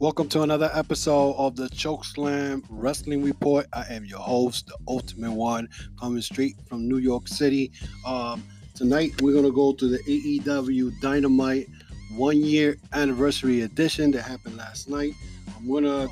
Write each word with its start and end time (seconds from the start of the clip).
Welcome 0.00 0.30
to 0.30 0.40
another 0.40 0.70
episode 0.72 1.34
of 1.36 1.56
the 1.56 1.68
Chokeslam 1.68 2.64
Wrestling 2.70 3.22
Report. 3.22 3.66
I 3.74 3.84
am 3.90 4.06
your 4.06 4.18
host, 4.18 4.68
the 4.68 4.78
Ultimate 4.88 5.32
One, 5.32 5.68
coming 6.00 6.22
straight 6.22 6.56
from 6.66 6.88
New 6.88 6.96
York 6.96 7.28
City. 7.28 7.70
Um, 8.06 8.42
tonight, 8.74 9.20
we're 9.20 9.34
going 9.34 9.44
to 9.44 9.52
go 9.52 9.74
to 9.74 9.88
the 9.88 9.98
AEW 9.98 10.98
Dynamite 11.02 11.68
one 12.16 12.38
year 12.38 12.78
anniversary 12.94 13.60
edition 13.60 14.10
that 14.12 14.22
happened 14.22 14.56
last 14.56 14.88
night. 14.88 15.12
I'm 15.54 15.68
going 15.68 15.84
to 15.84 16.08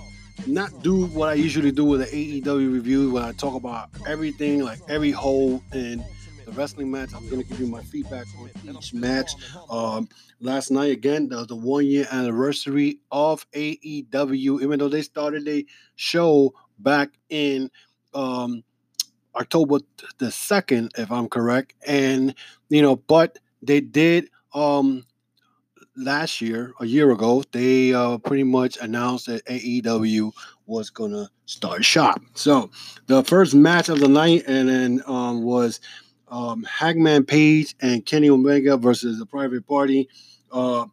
not 0.46 0.82
do 0.82 1.06
what 1.06 1.30
I 1.30 1.32
usually 1.32 1.72
do 1.72 1.86
with 1.86 2.00
the 2.00 2.42
AEW 2.42 2.70
review 2.70 3.10
when 3.10 3.22
I 3.22 3.32
talk 3.32 3.54
about 3.54 3.88
everything, 4.06 4.62
like 4.62 4.80
every 4.90 5.12
hole 5.12 5.62
in 5.72 6.04
the 6.48 6.58
wrestling 6.58 6.90
match. 6.90 7.10
I'm 7.14 7.28
going 7.28 7.42
to 7.42 7.48
give 7.48 7.60
you 7.60 7.66
my 7.66 7.82
feedback 7.82 8.26
on 8.38 8.50
each 8.74 8.94
match. 8.94 9.32
Um, 9.70 10.08
last 10.40 10.70
night, 10.70 10.90
again, 10.90 11.28
that 11.28 11.36
was 11.36 11.46
the 11.48 11.56
one 11.56 11.86
year 11.86 12.06
anniversary 12.10 13.00
of 13.12 13.48
AEW, 13.52 14.62
even 14.62 14.78
though 14.78 14.88
they 14.88 15.02
started 15.02 15.46
a 15.46 15.64
show 15.96 16.54
back 16.78 17.10
in 17.28 17.70
um, 18.14 18.64
October 19.34 19.80
the 20.18 20.26
2nd, 20.26 20.98
if 20.98 21.12
I'm 21.12 21.28
correct. 21.28 21.74
And, 21.86 22.34
you 22.70 22.82
know, 22.82 22.96
but 22.96 23.38
they 23.62 23.80
did. 23.80 24.30
Um, 24.54 25.04
last 25.96 26.40
year, 26.40 26.72
a 26.80 26.86
year 26.86 27.10
ago, 27.10 27.42
they 27.52 27.92
uh, 27.92 28.18
pretty 28.18 28.44
much 28.44 28.78
announced 28.80 29.26
that 29.26 29.44
AEW 29.46 30.32
was 30.66 30.90
gonna 30.90 31.28
start 31.44 31.84
shop. 31.84 32.20
So 32.34 32.70
the 33.06 33.24
first 33.24 33.54
match 33.54 33.88
of 33.88 34.00
the 34.00 34.08
night, 34.08 34.44
and 34.46 34.68
then 34.68 35.02
um, 35.06 35.42
was 35.42 35.80
um, 36.30 36.64
Hangman 36.64 37.24
Page 37.24 37.74
and 37.80 38.04
Kenny 38.04 38.30
Omega 38.30 38.76
versus 38.76 39.18
the 39.18 39.26
Private 39.26 39.66
Party. 39.66 40.08
Uh, 40.50 40.86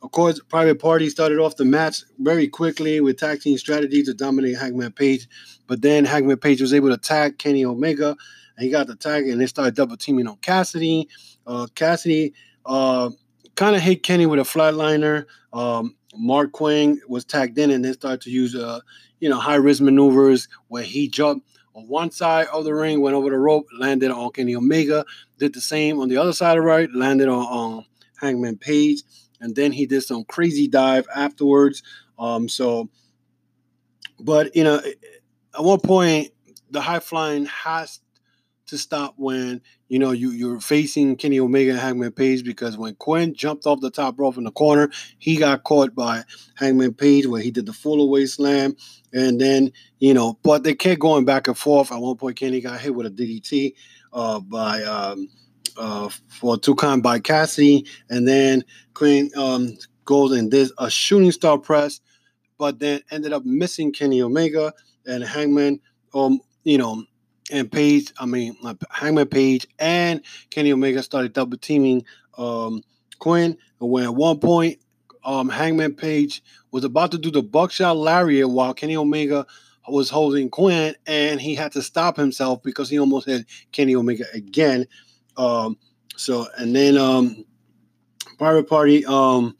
of 0.00 0.12
course, 0.12 0.40
Private 0.48 0.78
Party 0.78 1.10
started 1.10 1.38
off 1.38 1.56
the 1.56 1.64
match 1.64 2.02
very 2.18 2.46
quickly 2.46 3.00
with 3.00 3.18
tag 3.18 3.40
team 3.40 3.58
strategy 3.58 4.02
to 4.04 4.14
dominate 4.14 4.56
Hangman 4.56 4.92
Page, 4.92 5.28
but 5.66 5.82
then 5.82 6.04
Hangman 6.04 6.38
Page 6.38 6.60
was 6.60 6.72
able 6.72 6.90
to 6.90 6.96
tag 6.96 7.38
Kenny 7.38 7.64
Omega, 7.64 8.16
and 8.56 8.64
he 8.64 8.70
got 8.70 8.86
the 8.86 8.94
tag, 8.94 9.28
and 9.28 9.40
they 9.40 9.46
started 9.46 9.74
double 9.74 9.96
teaming 9.96 10.28
on 10.28 10.36
Cassidy. 10.36 11.08
Uh, 11.46 11.66
Cassidy 11.74 12.32
uh, 12.64 13.10
kind 13.56 13.74
of 13.74 13.82
hit 13.82 14.02
Kenny 14.02 14.26
with 14.26 14.38
a 14.38 14.44
flatliner. 14.44 15.26
Um, 15.52 15.96
Marq 16.18 16.52
Quen 16.52 17.00
was 17.08 17.24
tagged 17.24 17.58
in, 17.58 17.70
and 17.70 17.84
then 17.84 17.92
started 17.94 18.20
to 18.22 18.30
use 18.30 18.54
uh, 18.54 18.80
you 19.20 19.28
know 19.28 19.38
high 19.38 19.56
risk 19.56 19.80
maneuvers 19.80 20.48
where 20.68 20.84
he 20.84 21.08
jumped 21.08 21.48
on 21.78 21.86
one 21.86 22.10
side 22.10 22.48
of 22.52 22.64
the 22.64 22.74
ring, 22.74 23.00
went 23.00 23.14
over 23.14 23.30
the 23.30 23.38
rope, 23.38 23.68
landed 23.78 24.10
on 24.10 24.32
Kenny 24.32 24.56
Omega, 24.56 25.04
did 25.38 25.54
the 25.54 25.60
same 25.60 26.00
on 26.00 26.08
the 26.08 26.16
other 26.16 26.32
side 26.32 26.58
of 26.58 26.62
the 26.62 26.66
right, 26.66 26.88
landed 26.92 27.28
on, 27.28 27.44
on 27.44 27.84
Hangman 28.20 28.58
Page, 28.58 29.02
and 29.40 29.54
then 29.54 29.70
he 29.70 29.86
did 29.86 30.02
some 30.02 30.24
crazy 30.24 30.66
dive 30.66 31.06
afterwards. 31.14 31.82
Um, 32.18 32.48
so, 32.48 32.90
but 34.18 34.56
you 34.56 34.64
know, 34.64 34.80
at 35.54 35.64
one 35.64 35.78
point, 35.78 36.32
the 36.70 36.80
high 36.80 36.98
flying 36.98 37.46
has 37.46 38.00
to 38.66 38.76
stop 38.76 39.14
when 39.16 39.62
you 39.88 39.98
know 39.98 40.10
you 40.10 40.30
you're 40.30 40.60
facing 40.60 41.16
Kenny 41.16 41.40
Omega 41.40 41.72
and 41.72 41.80
Hangman 41.80 42.12
Page 42.12 42.44
because 42.44 42.76
when 42.76 42.94
Quen 42.96 43.34
jumped 43.34 43.66
off 43.66 43.80
the 43.80 43.90
top 43.90 44.18
rope 44.18 44.36
in 44.36 44.44
the 44.44 44.50
corner, 44.50 44.90
he 45.18 45.36
got 45.36 45.64
caught 45.64 45.94
by 45.94 46.24
Hangman 46.54 46.94
Page 46.94 47.26
where 47.26 47.40
he 47.40 47.50
did 47.50 47.66
the 47.66 47.72
full 47.72 48.00
away 48.00 48.26
slam, 48.26 48.76
and 49.12 49.40
then 49.40 49.72
you 49.98 50.14
know, 50.14 50.38
but 50.42 50.62
they 50.62 50.74
kept 50.74 51.00
going 51.00 51.24
back 51.24 51.48
and 51.48 51.58
forth. 51.58 51.90
At 51.90 52.00
one 52.00 52.16
point, 52.16 52.36
Kenny 52.36 52.60
got 52.60 52.80
hit 52.80 52.94
with 52.94 53.06
a 53.06 53.10
DDT 53.10 53.74
uh, 54.12 54.40
by 54.40 54.82
um, 54.84 55.28
uh, 55.76 56.08
for 56.28 56.58
by 56.98 57.18
Cassidy, 57.18 57.86
and 58.10 58.28
then 58.28 58.64
Quen 58.94 59.30
um, 59.36 59.76
goes 60.04 60.32
and 60.32 60.50
did 60.50 60.70
a 60.78 60.90
shooting 60.90 61.32
star 61.32 61.58
press, 61.58 62.00
but 62.58 62.78
then 62.78 63.00
ended 63.10 63.32
up 63.32 63.44
missing 63.44 63.92
Kenny 63.92 64.20
Omega 64.20 64.72
and 65.06 65.24
Hangman. 65.24 65.80
Um, 66.14 66.40
you 66.64 66.78
know, 66.78 67.04
and 67.50 67.70
Page, 67.70 68.12
I 68.18 68.26
mean, 68.26 68.56
Hangman 68.90 69.28
Page 69.28 69.66
and 69.78 70.22
Kenny 70.50 70.72
Omega 70.72 71.02
started 71.02 71.32
double 71.32 71.58
teaming 71.58 72.04
um, 72.36 72.82
Quen. 73.18 73.56
And 73.80 73.90
when 73.90 74.04
at 74.04 74.14
one 74.14 74.38
point, 74.38 74.78
um, 75.24 75.48
Hangman 75.48 75.94
Page 75.94 76.42
was 76.70 76.84
about 76.84 77.12
to 77.12 77.18
do 77.18 77.30
the 77.30 77.42
buckshot 77.42 77.96
lariat 77.96 78.48
while 78.48 78.74
Kenny 78.74 78.96
Omega 78.96 79.46
was 79.88 80.10
holding 80.10 80.50
Quen, 80.50 80.94
and 81.06 81.40
he 81.40 81.54
had 81.54 81.72
to 81.72 81.82
stop 81.82 82.16
himself 82.16 82.62
because 82.62 82.90
he 82.90 82.98
almost 82.98 83.26
hit 83.26 83.46
Kenny 83.72 83.96
Omega 83.96 84.24
again. 84.34 84.86
Um, 85.36 85.78
so, 86.16 86.46
and 86.58 86.74
then 86.74 86.98
um, 86.98 87.44
Private 88.38 88.68
Party, 88.68 89.04
um, 89.06 89.56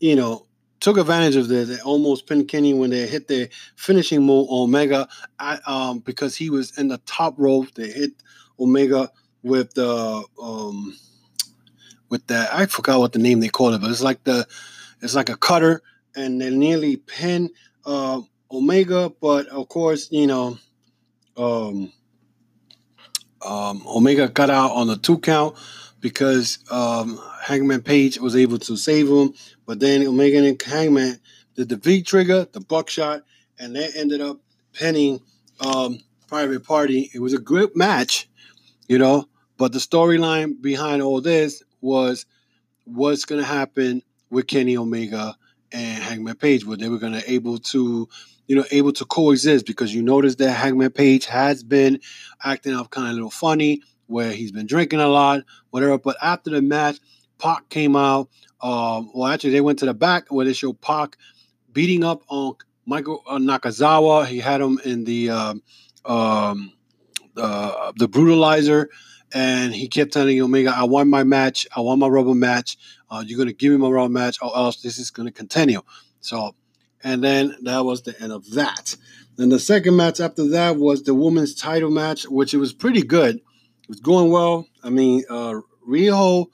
you 0.00 0.16
know, 0.16 0.46
took 0.84 0.98
advantage 0.98 1.34
of 1.34 1.48
this. 1.48 1.66
They 1.66 1.80
almost 1.80 2.26
pinned 2.26 2.46
Kenny 2.46 2.74
when 2.74 2.90
they 2.90 3.06
hit 3.06 3.26
the 3.26 3.48
finishing 3.74 4.22
move 4.22 4.50
Omega 4.50 5.08
um, 5.66 6.00
because 6.00 6.36
he 6.36 6.50
was 6.50 6.76
in 6.76 6.88
the 6.88 6.98
top 7.06 7.36
rope. 7.38 7.72
They 7.74 7.88
hit 7.88 8.12
Omega 8.60 9.10
with 9.42 9.72
the 9.72 10.22
um, 10.40 10.94
with 12.10 12.26
that. 12.26 12.52
I 12.52 12.66
forgot 12.66 13.00
what 13.00 13.12
the 13.14 13.18
name 13.18 13.40
they 13.40 13.48
called 13.48 13.72
it, 13.72 13.80
but 13.80 13.90
it's 13.90 14.02
like 14.02 14.24
the 14.24 14.46
it's 15.00 15.14
like 15.14 15.30
a 15.30 15.38
cutter, 15.38 15.80
and 16.14 16.38
they 16.38 16.50
nearly 16.50 16.98
pin 16.98 17.48
uh, 17.86 18.20
Omega. 18.52 19.10
But 19.22 19.46
of 19.46 19.70
course, 19.70 20.12
you 20.12 20.26
know, 20.26 20.58
um, 21.38 21.94
um, 23.40 23.82
Omega 23.86 24.28
got 24.28 24.50
out 24.50 24.72
on 24.72 24.88
the 24.88 24.98
two 24.98 25.16
count 25.16 25.56
because 26.04 26.58
um, 26.70 27.18
Hangman 27.40 27.80
Page 27.80 28.18
was 28.18 28.36
able 28.36 28.58
to 28.58 28.76
save 28.76 29.08
him. 29.08 29.32
But 29.64 29.80
then 29.80 30.06
Omega 30.06 30.36
and 30.36 30.60
Hangman 30.60 31.18
did 31.54 31.70
the 31.70 31.76
V 31.76 32.02
trigger, 32.02 32.46
the 32.52 32.60
buckshot, 32.60 33.22
and 33.58 33.74
that 33.74 33.96
ended 33.96 34.20
up 34.20 34.36
pinning 34.74 35.22
um, 35.60 35.98
Private 36.28 36.62
Party. 36.62 37.10
It 37.14 37.20
was 37.20 37.32
a 37.32 37.38
great 37.38 37.74
match, 37.74 38.28
you 38.86 38.98
know, 38.98 39.30
but 39.56 39.72
the 39.72 39.78
storyline 39.78 40.60
behind 40.60 41.00
all 41.00 41.22
this 41.22 41.62
was 41.80 42.26
what's 42.84 43.24
going 43.24 43.40
to 43.40 43.46
happen 43.46 44.02
with 44.28 44.46
Kenny 44.46 44.76
Omega 44.76 45.34
and 45.72 46.02
Hangman 46.02 46.36
Page, 46.36 46.66
where 46.66 46.76
they 46.76 46.90
were 46.90 46.98
going 46.98 47.14
to 47.14 47.32
able 47.32 47.56
to, 47.60 48.10
you 48.46 48.56
know, 48.56 48.64
able 48.70 48.92
to 48.92 49.06
coexist 49.06 49.64
because 49.64 49.94
you 49.94 50.02
notice 50.02 50.34
that 50.34 50.52
Hangman 50.52 50.90
Page 50.90 51.24
has 51.24 51.62
been 51.62 51.98
acting 52.44 52.74
up 52.74 52.90
kind 52.90 53.06
of 53.06 53.12
a 53.12 53.14
little 53.14 53.30
funny 53.30 53.80
where 54.06 54.32
he's 54.32 54.52
been 54.52 54.66
drinking 54.66 55.00
a 55.00 55.08
lot, 55.08 55.42
whatever. 55.70 55.98
But 55.98 56.16
after 56.22 56.50
the 56.50 56.62
match, 56.62 56.98
Pac 57.38 57.68
came 57.68 57.96
out. 57.96 58.28
Um, 58.60 59.10
well, 59.14 59.26
actually, 59.26 59.50
they 59.50 59.60
went 59.60 59.78
to 59.80 59.86
the 59.86 59.94
back 59.94 60.28
where 60.30 60.46
they 60.46 60.52
showed 60.52 60.80
Pac 60.80 61.16
beating 61.72 62.04
up 62.04 62.22
on 62.28 62.54
Michael 62.86 63.22
uh, 63.26 63.38
Nakazawa. 63.38 64.26
He 64.26 64.38
had 64.38 64.60
him 64.60 64.80
in 64.84 65.04
the 65.04 65.30
um, 65.30 65.62
um, 66.04 66.72
uh, 67.36 67.92
the 67.96 68.08
brutalizer, 68.08 68.86
and 69.32 69.74
he 69.74 69.88
kept 69.88 70.12
telling 70.12 70.40
Omega, 70.40 70.72
"I 70.74 70.84
want 70.84 71.08
my 71.08 71.24
match. 71.24 71.66
I 71.76 71.80
want 71.80 72.00
my 72.00 72.08
rubber 72.08 72.34
match. 72.34 72.78
Uh, 73.10 73.22
you're 73.26 73.38
gonna 73.38 73.52
give 73.52 73.72
me 73.72 73.78
my 73.78 73.88
rubber 73.88 74.12
match, 74.12 74.38
or 74.40 74.56
else 74.56 74.80
this 74.80 74.98
is 74.98 75.10
gonna 75.10 75.32
continue." 75.32 75.82
So, 76.20 76.54
and 77.02 77.22
then 77.22 77.56
that 77.62 77.84
was 77.84 78.02
the 78.02 78.20
end 78.22 78.32
of 78.32 78.50
that. 78.52 78.96
Then 79.36 79.48
the 79.48 79.58
second 79.58 79.96
match 79.96 80.20
after 80.20 80.46
that 80.48 80.76
was 80.76 81.02
the 81.02 81.14
women's 81.14 81.54
title 81.54 81.90
match, 81.90 82.24
which 82.28 82.54
it 82.54 82.58
was 82.58 82.72
pretty 82.72 83.02
good. 83.02 83.40
It 83.84 83.88
was 83.88 84.00
going 84.00 84.30
well. 84.30 84.66
I 84.82 84.90
mean, 84.90 85.24
uh, 85.30 85.60
Riho. 85.88 86.46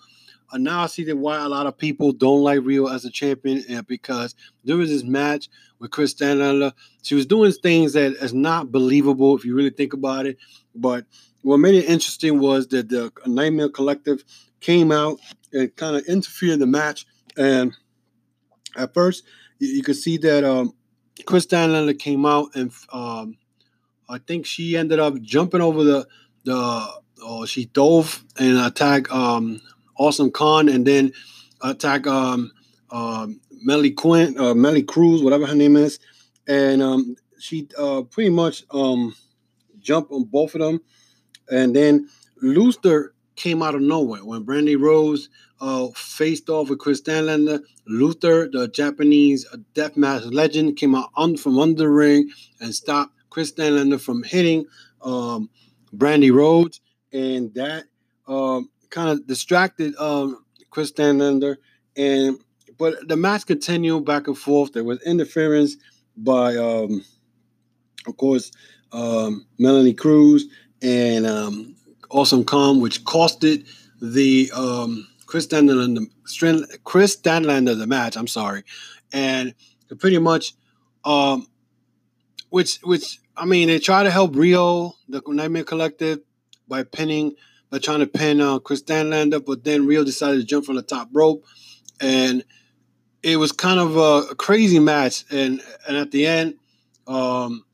Uh, 0.52 0.58
now 0.58 0.82
I 0.82 0.86
see 0.86 1.04
that 1.04 1.16
why 1.16 1.38
a 1.44 1.48
lot 1.48 1.66
of 1.66 1.78
people 1.78 2.12
don't 2.12 2.42
like 2.42 2.58
Riho 2.60 2.92
as 2.92 3.04
a 3.04 3.10
champion, 3.10 3.64
and 3.68 3.86
because 3.86 4.34
there 4.64 4.76
was 4.76 4.90
this 4.90 5.04
match 5.04 5.48
with 5.80 5.90
Chris 5.90 6.12
Stanley. 6.12 6.72
She 7.02 7.14
was 7.14 7.26
doing 7.26 7.50
things 7.52 7.94
that 7.94 8.12
is 8.12 8.32
not 8.32 8.70
believable 8.70 9.36
if 9.36 9.44
you 9.44 9.56
really 9.56 9.70
think 9.70 9.92
about 9.92 10.26
it. 10.26 10.36
But 10.74 11.06
what 11.42 11.58
made 11.58 11.74
it 11.74 11.88
interesting 11.88 12.38
was 12.38 12.68
that 12.68 12.88
the 12.88 13.12
Nightmare 13.26 13.70
Collective 13.70 14.24
came 14.60 14.92
out 14.92 15.18
and 15.52 15.74
kind 15.74 15.96
of 15.96 16.04
interfered 16.06 16.50
in 16.50 16.58
the 16.60 16.66
match. 16.66 17.06
And 17.36 17.74
at 18.76 18.94
first, 18.94 19.24
you, 19.58 19.68
you 19.68 19.82
could 19.82 19.96
see 19.96 20.18
that 20.18 20.44
um, 20.44 20.74
Chris 21.24 21.44
Stanley 21.44 21.94
came 21.94 22.26
out 22.26 22.54
and 22.54 22.70
um, 22.92 23.38
I 24.08 24.18
think 24.18 24.46
she 24.46 24.76
ended 24.76 25.00
up 25.00 25.20
jumping 25.20 25.60
over 25.60 25.82
the 25.82 26.06
the 26.44 27.00
oh, 27.22 27.46
she 27.46 27.66
dove 27.66 28.24
and 28.38 28.58
attacked 28.58 29.10
um, 29.10 29.60
Awesome 29.98 30.30
Kong 30.30 30.68
and 30.68 30.86
then 30.86 31.12
attack 31.62 32.06
um, 32.06 32.52
um, 32.90 33.40
Melly 33.62 33.90
Quint, 33.90 34.38
uh, 34.38 34.54
Melly 34.54 34.82
Cruz, 34.82 35.22
whatever 35.22 35.46
her 35.46 35.54
name 35.54 35.76
is, 35.76 35.98
and 36.48 36.82
um, 36.82 37.16
she 37.38 37.68
uh, 37.78 38.02
pretty 38.02 38.30
much 38.30 38.64
um, 38.70 39.14
jumped 39.78 40.10
on 40.12 40.24
both 40.24 40.54
of 40.54 40.60
them, 40.60 40.80
and 41.50 41.76
then 41.76 42.08
Luther 42.40 43.14
came 43.36 43.62
out 43.62 43.74
of 43.74 43.82
nowhere. 43.82 44.24
When 44.24 44.44
Brandi 44.44 44.80
Rhodes 44.80 45.28
uh, 45.60 45.88
faced 45.94 46.48
off 46.48 46.70
with 46.70 46.78
Kris 46.78 47.00
Statlander. 47.00 47.60
Luther, 47.86 48.48
the 48.50 48.68
Japanese 48.68 49.46
deathmatch 49.74 50.32
legend, 50.32 50.76
came 50.76 50.94
out 50.94 51.10
from 51.38 51.58
under 51.58 51.82
the 51.82 51.88
ring 51.88 52.30
and 52.60 52.74
stopped 52.74 53.14
Kris 53.30 53.52
Statlander 53.52 54.00
from 54.00 54.22
hitting 54.22 54.64
um, 55.02 55.50
Brandi 55.94 56.32
Rhodes 56.32 56.80
and 57.12 57.52
that 57.54 57.84
um, 58.28 58.70
kind 58.90 59.10
of 59.10 59.26
distracted 59.26 59.94
um, 59.96 60.44
Kris 60.70 60.92
Statlander 60.92 61.56
and 61.96 62.38
but 62.80 63.06
the 63.06 63.16
match 63.16 63.44
continued 63.44 64.06
back 64.06 64.26
and 64.26 64.38
forth. 64.38 64.72
There 64.72 64.82
was 64.82 65.02
interference 65.02 65.76
by, 66.16 66.56
um, 66.56 67.04
of 68.06 68.16
course, 68.16 68.50
um, 68.90 69.46
Melanie 69.58 69.92
Cruz 69.92 70.46
and 70.80 71.26
um, 71.26 71.76
Awesome 72.08 72.42
Kong, 72.42 72.80
which 72.80 73.04
costed 73.04 73.66
the 74.00 74.50
um, 74.54 75.06
Kris 75.26 75.46
Statlander, 75.46 76.06
Kris 76.84 77.16
Statlander 77.16 77.78
the 77.78 77.86
match. 77.86 78.16
I'm 78.16 78.26
sorry, 78.26 78.64
and 79.12 79.54
pretty 79.98 80.18
much, 80.18 80.54
um, 81.04 81.46
which 82.48 82.78
which 82.78 83.20
I 83.36 83.44
mean, 83.44 83.68
they 83.68 83.78
try 83.78 84.02
to 84.02 84.10
help 84.10 84.32
Riho, 84.32 84.94
the 85.08 85.22
Nightmare 85.26 85.64
Collective, 85.64 86.20
by 86.70 86.84
pinning, 86.84 87.34
by 87.68 87.78
trying 87.78 88.00
to 88.00 88.06
pin 88.06 88.40
uh, 88.40 88.58
Kris 88.60 88.82
Statlander, 88.82 89.44
but 89.44 89.64
then 89.64 89.86
Riho 89.86 90.06
decided 90.06 90.40
to 90.40 90.46
jump 90.46 90.64
from 90.64 90.76
the 90.76 90.82
top 90.82 91.10
rope, 91.12 91.44
and 92.00 92.44
it 93.22 93.36
was 93.36 93.52
kind 93.52 93.78
of 93.78 93.96
a, 93.96 94.30
a 94.30 94.34
crazy 94.34 94.78
match. 94.78 95.24
And 95.30 95.60
and 95.86 95.98
at 95.98 96.10
the 96.10 96.26
end, 96.26 96.54
um, 97.06 97.66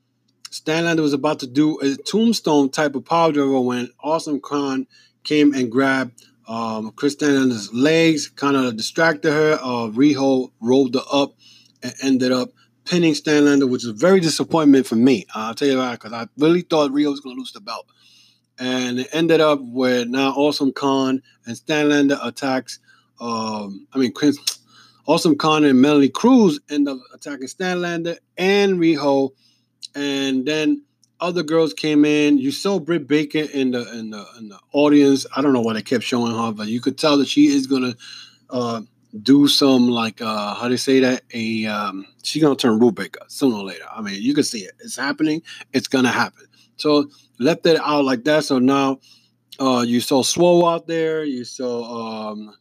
Statlander 0.51 1.01
was 1.01 1.13
about 1.13 1.39
to 1.39 1.47
do 1.47 1.79
a 1.79 1.95
tombstone 1.95 2.69
type 2.69 2.95
of 2.95 3.05
power 3.05 3.31
driver 3.31 3.61
when 3.61 3.89
Awesome 4.03 4.41
Kong 4.41 4.87
came 5.23 5.53
and 5.53 5.71
grabbed 5.71 6.23
um, 6.47 6.91
Kris 6.91 7.15
Statlander's 7.15 7.73
legs, 7.73 8.29
kind 8.29 8.57
of 8.57 8.75
distracted 8.75 9.31
her. 9.31 9.53
Uh, 9.61 9.89
Riho 9.91 10.51
rolled 10.61 10.95
her 10.95 11.01
up 11.11 11.35
and 11.83 11.93
ended 12.01 12.31
up 12.31 12.49
pinning 12.85 13.13
Statlander, 13.13 13.69
which 13.69 13.83
is 13.83 13.89
a 13.89 13.93
very 13.93 14.19
disappointment 14.19 14.87
for 14.87 14.95
me. 14.95 15.25
I'll 15.35 15.53
tell 15.53 15.67
you 15.67 15.77
why, 15.77 15.91
because 15.91 16.13
I 16.13 16.27
really 16.37 16.61
thought 16.61 16.91
Riho 16.91 17.11
was 17.11 17.19
going 17.19 17.35
to 17.35 17.39
lose 17.39 17.51
the 17.51 17.59
belt. 17.59 17.85
And 18.59 18.99
it 18.99 19.07
ended 19.11 19.41
up 19.41 19.59
with 19.61 20.07
now 20.07 20.31
Awesome 20.31 20.71
Kong 20.71 21.21
and 21.45 21.55
Statlander 21.55 22.17
attacks, 22.25 22.79
um, 23.19 23.87
I 23.93 23.99
mean, 23.99 24.11
Chris, 24.13 24.37
Awesome 25.05 25.37
Kong 25.37 25.63
and 25.63 25.81
Melanie 25.81 26.09
Cruz 26.09 26.59
end 26.69 26.89
up 26.89 26.97
attacking 27.13 27.47
Statlander 27.47 28.17
and 28.37 28.79
Riho 28.79 29.31
and 29.97 30.45
then 30.45 30.83
other 31.19 31.43
girls 31.43 31.73
came 31.73 32.05
in. 32.05 32.37
You 32.37 32.51
saw 32.51 32.79
Britt 32.79 33.07
Baker 33.07 33.39
in 33.39 33.71
the 33.71 33.91
in 33.97 34.11
the 34.11 34.25
in 34.37 34.49
the 34.49 34.59
audience. 34.71 35.25
I 35.35 35.41
don't 35.41 35.53
know 35.53 35.61
why 35.61 35.73
they 35.73 35.81
kept 35.81 36.03
showing 36.03 36.35
her, 36.35 36.51
but 36.51 36.67
you 36.67 36.79
could 36.79 36.97
tell 36.97 37.17
that 37.17 37.27
she 37.27 37.47
is 37.47 37.67
gonna 37.67 37.95
uh, 38.49 38.81
do 39.23 39.47
some 39.47 39.89
like 39.89 40.21
uh, 40.21 40.53
how 40.53 40.65
do 40.65 40.71
you 40.71 40.77
say 40.77 40.99
that? 40.99 41.23
A 41.33 41.65
um, 41.65 42.05
she's 42.23 42.41
gonna 42.41 42.55
turn 42.55 42.77
Britt 42.77 42.95
Baker 42.95 43.25
sooner 43.27 43.55
or 43.55 43.63
later. 43.63 43.85
I 43.91 44.01
mean, 44.01 44.21
you 44.21 44.33
can 44.33 44.43
see 44.43 44.59
it. 44.59 44.73
It's 44.79 44.95
happening. 44.95 45.41
It's 45.73 45.87
gonna 45.87 46.11
happen. 46.11 46.46
So 46.77 47.09
left 47.39 47.65
it 47.65 47.79
out 47.83 48.05
like 48.05 48.23
that. 48.23 48.45
So 48.45 48.59
now 48.59 48.99
uh, 49.59 49.83
you 49.85 49.99
saw 49.99 50.23
Swole 50.23 50.67
out 50.67 50.87
there. 50.87 51.23
You 51.23 51.43
saw 51.43 52.29
um, 52.31 52.55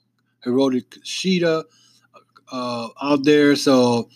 Hikaru 0.44 0.84
Shida 1.02 1.64
uh, 2.50 2.88
out 3.00 3.24
there. 3.24 3.56
So 3.56 4.08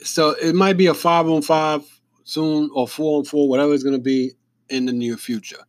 so 0.00 0.30
it 0.30 0.54
might 0.54 0.76
be 0.76 0.86
a 0.86 0.94
five 0.94 1.28
on 1.28 1.42
five 1.42 1.82
soon 2.24 2.70
or 2.74 2.88
four 2.88 3.18
on 3.18 3.24
four, 3.24 3.48
whatever 3.48 3.72
it's 3.72 3.82
going 3.82 3.96
to 3.96 4.02
be 4.02 4.32
in 4.68 4.86
the 4.86 4.92
near 4.92 5.16
future. 5.16 5.62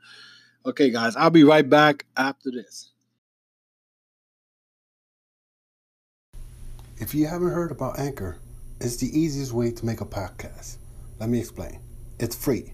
Okay, 0.66 0.90
guys, 0.90 1.16
I'll 1.16 1.30
be 1.30 1.44
right 1.44 1.68
back 1.68 2.06
after 2.16 2.50
this. 2.50 2.92
If 6.98 7.14
you 7.14 7.28
haven't 7.28 7.52
heard 7.52 7.72
about 7.72 8.00
Anchor, 8.00 8.38
it's 8.80 8.98
the 8.98 9.08
easiest 9.18 9.52
way 9.52 9.72
to 9.72 9.86
make 9.86 10.02
a 10.02 10.06
podcast. 10.06 10.78
Let 11.20 11.30
me 11.30 11.40
explain. 11.40 11.80
It's 12.20 12.36
free. 12.36 12.74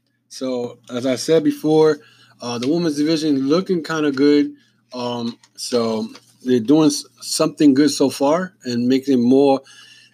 So, 0.31 0.79
as 0.89 1.05
I 1.05 1.17
said 1.17 1.43
before, 1.43 1.99
uh, 2.41 2.57
the 2.57 2.69
women's 2.69 2.95
division 2.95 3.49
looking 3.49 3.83
kind 3.83 4.05
of 4.05 4.15
good. 4.15 4.53
Um, 4.93 5.37
so 5.57 6.07
they're 6.45 6.61
doing 6.61 6.89
something 7.19 7.73
good 7.73 7.91
so 7.91 8.09
far 8.09 8.53
and 8.63 8.87
making 8.87 9.15
it 9.15 9.21
more. 9.21 9.61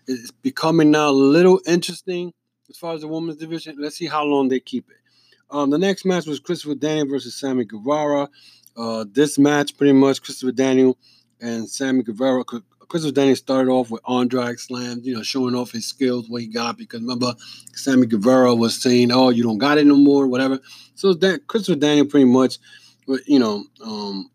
It's 0.08 0.32
becoming 0.32 0.90
now 0.90 1.10
a 1.10 1.12
little 1.12 1.62
interesting 1.68 2.34
as 2.68 2.78
far 2.78 2.96
as 2.96 3.02
the 3.02 3.08
women's 3.08 3.38
division. 3.38 3.76
Let's 3.78 3.96
see 3.96 4.08
how 4.08 4.24
long 4.24 4.50
they 4.50 4.60
keep 4.60 4.90
it. 4.90 4.98
Um, 5.52 5.70
the 5.70 5.78
next 5.78 6.04
match 6.04 6.26
was 6.26 6.40
Christopher 6.40 6.74
Daniel 6.74 7.08
versus 7.08 7.36
Sammy 7.36 7.66
Guevara. 7.66 8.28
Uh, 8.76 9.06
this 9.12 9.38
match, 9.38 9.78
pretty 9.78 9.94
much, 9.94 10.24
Christopher 10.24 10.52
Daniel 10.52 10.98
and 11.40 11.70
Sammy 11.70 12.02
Guevara. 12.02 12.44
Christopher 12.88 13.16
Daniel 13.16 13.36
started 13.36 13.70
off 13.72 13.92
with 13.92 14.02
arm 14.06 14.28
drag 14.28 14.60
slams, 14.60 15.06
you 15.06 15.14
know, 15.14 15.24
showing 15.24 15.56
off 15.56 15.72
his 15.72 15.86
skills, 15.86 16.30
what 16.30 16.42
he 16.42 16.48
got. 16.48 16.78
Because 16.78 17.02
remember, 17.02 17.34
Sammy 17.74 18.08
Guevara 18.08 18.56
was 18.56 18.82
saying, 18.82 19.12
"Oh, 19.12 19.30
you 19.30 19.44
don't 19.44 19.58
got 19.58 19.78
it 19.78 19.86
no 19.88 19.96
more," 19.96 20.28
whatever. 20.28 20.60
So 20.96 21.14
that 21.16 21.48
Christopher 21.48 21.80
Daniel 21.80 22.06
pretty 22.06 22.26
much, 22.26 22.58
you 23.26 23.40
know, 23.40 23.64
um, 23.84 24.30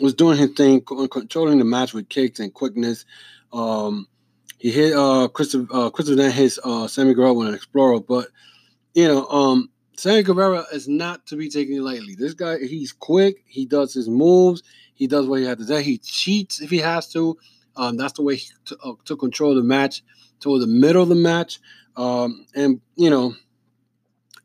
was 0.00 0.14
doing 0.14 0.38
his 0.38 0.50
thing, 0.52 0.82
controlling 0.82 1.58
the 1.58 1.64
match 1.64 1.94
with 1.94 2.08
kicks 2.08 2.40
and 2.40 2.52
quickness. 2.52 3.04
Um, 3.52 4.06
he 4.58 4.70
hit 4.70 4.94
uh 4.94 5.28
Christopher 5.28 5.66
uh 5.72 5.90
Christopher 5.90 6.16
then 6.16 6.32
hits 6.32 6.58
uh 6.64 6.88
Sammy 6.88 7.14
Guevara 7.14 7.34
with 7.34 7.48
an 7.48 7.54
Explorer, 7.54 8.00
but 8.00 8.28
you 8.94 9.06
know, 9.06 9.26
um 9.28 9.70
Sammy 9.96 10.22
Guevara 10.22 10.64
is 10.72 10.88
not 10.88 11.26
to 11.26 11.36
be 11.36 11.48
taken 11.48 11.82
lightly. 11.82 12.14
This 12.14 12.34
guy, 12.34 12.58
he's 12.58 12.92
quick, 12.92 13.42
he 13.46 13.64
does 13.64 13.94
his 13.94 14.08
moves, 14.08 14.62
he 14.94 15.06
does 15.06 15.26
what 15.26 15.40
he 15.40 15.46
has 15.46 15.58
to 15.58 15.66
do. 15.66 15.76
He 15.76 15.98
cheats 15.98 16.60
if 16.60 16.70
he 16.70 16.78
has 16.78 17.10
to. 17.12 17.36
Um, 17.76 17.96
that's 17.96 18.14
the 18.14 18.22
way 18.22 18.36
he 18.36 18.48
t- 18.64 18.76
uh, 18.82 18.92
took 19.04 19.20
control 19.20 19.50
of 19.52 19.56
the 19.56 19.62
match 19.62 20.02
toward 20.40 20.62
the 20.62 20.66
middle 20.66 21.02
of 21.02 21.08
the 21.08 21.14
match. 21.14 21.60
Um, 21.96 22.46
and 22.54 22.80
you 22.96 23.10
know, 23.10 23.34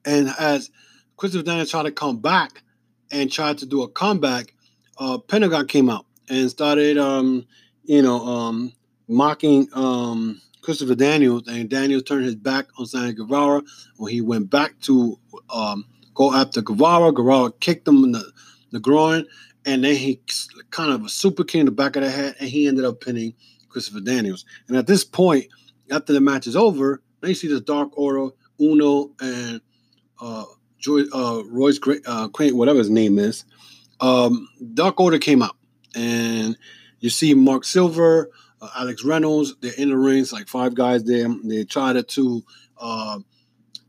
and 0.05 0.29
as 0.39 0.71
Christopher 1.17 1.43
Daniels 1.43 1.69
tried 1.69 1.83
to 1.83 1.91
come 1.91 2.19
back 2.19 2.63
and 3.11 3.31
tried 3.31 3.59
to 3.59 3.65
do 3.65 3.83
a 3.83 3.87
comeback, 3.87 4.53
uh, 4.97 5.17
Pentagon 5.17 5.67
came 5.67 5.89
out 5.89 6.05
and 6.29 6.49
started, 6.49 6.97
um, 6.97 7.45
you 7.83 8.01
know, 8.01 8.25
um, 8.25 8.73
mocking 9.07 9.67
um, 9.73 10.41
Christopher 10.61 10.95
Daniels, 10.95 11.47
and 11.47 11.69
Daniels 11.69 12.03
turned 12.03 12.25
his 12.25 12.35
back 12.35 12.67
on 12.77 12.85
Sammy 12.85 13.13
Guevara 13.13 13.63
when 13.97 14.11
he 14.13 14.21
went 14.21 14.49
back 14.49 14.79
to 14.81 15.19
um, 15.53 15.85
go 16.13 16.33
after 16.33 16.61
Guevara. 16.61 17.11
Guevara 17.11 17.51
kicked 17.51 17.87
him 17.87 18.03
in 18.03 18.11
the, 18.11 18.31
the 18.71 18.79
groin, 18.79 19.25
and 19.65 19.83
then 19.83 19.95
he 19.95 20.21
kind 20.69 20.91
of 20.91 21.05
a 21.05 21.09
super 21.09 21.43
kick 21.43 21.59
in 21.59 21.65
the 21.65 21.71
back 21.71 21.95
of 21.95 22.03
the 22.03 22.09
head, 22.09 22.35
and 22.39 22.49
he 22.49 22.67
ended 22.67 22.85
up 22.85 23.01
pinning 23.01 23.33
Christopher 23.69 24.01
Daniels. 24.01 24.45
And 24.67 24.77
at 24.77 24.87
this 24.87 25.03
point, 25.03 25.47
after 25.91 26.13
the 26.13 26.21
match 26.21 26.47
is 26.47 26.55
over, 26.55 27.01
now 27.21 27.29
you 27.29 27.35
see 27.35 27.47
the 27.47 27.61
Dark 27.61 27.89
Order, 27.97 28.33
Uno, 28.59 29.11
and 29.19 29.61
uh, 30.19 30.45
Joy, 30.79 31.01
uh, 31.13 31.43
Royce 31.45 31.77
Great, 31.77 32.01
uh, 32.05 32.27
Crane, 32.29 32.57
whatever 32.57 32.79
his 32.79 32.89
name 32.89 33.19
is. 33.19 33.45
Um, 33.99 34.47
Dark 34.73 34.99
Order 34.99 35.19
came 35.19 35.41
out, 35.41 35.55
and 35.95 36.57
you 36.99 37.09
see 37.09 37.33
Mark 37.33 37.65
Silver, 37.65 38.31
uh, 38.61 38.69
Alex 38.77 39.03
Reynolds. 39.03 39.55
They're 39.61 39.73
in 39.77 39.89
the 39.89 39.97
rings, 39.97 40.33
like 40.33 40.47
five 40.47 40.73
guys 40.73 41.03
there. 41.03 41.27
They 41.43 41.63
try 41.65 41.93
to, 41.93 42.03
to 42.03 42.43
uh, 42.79 43.19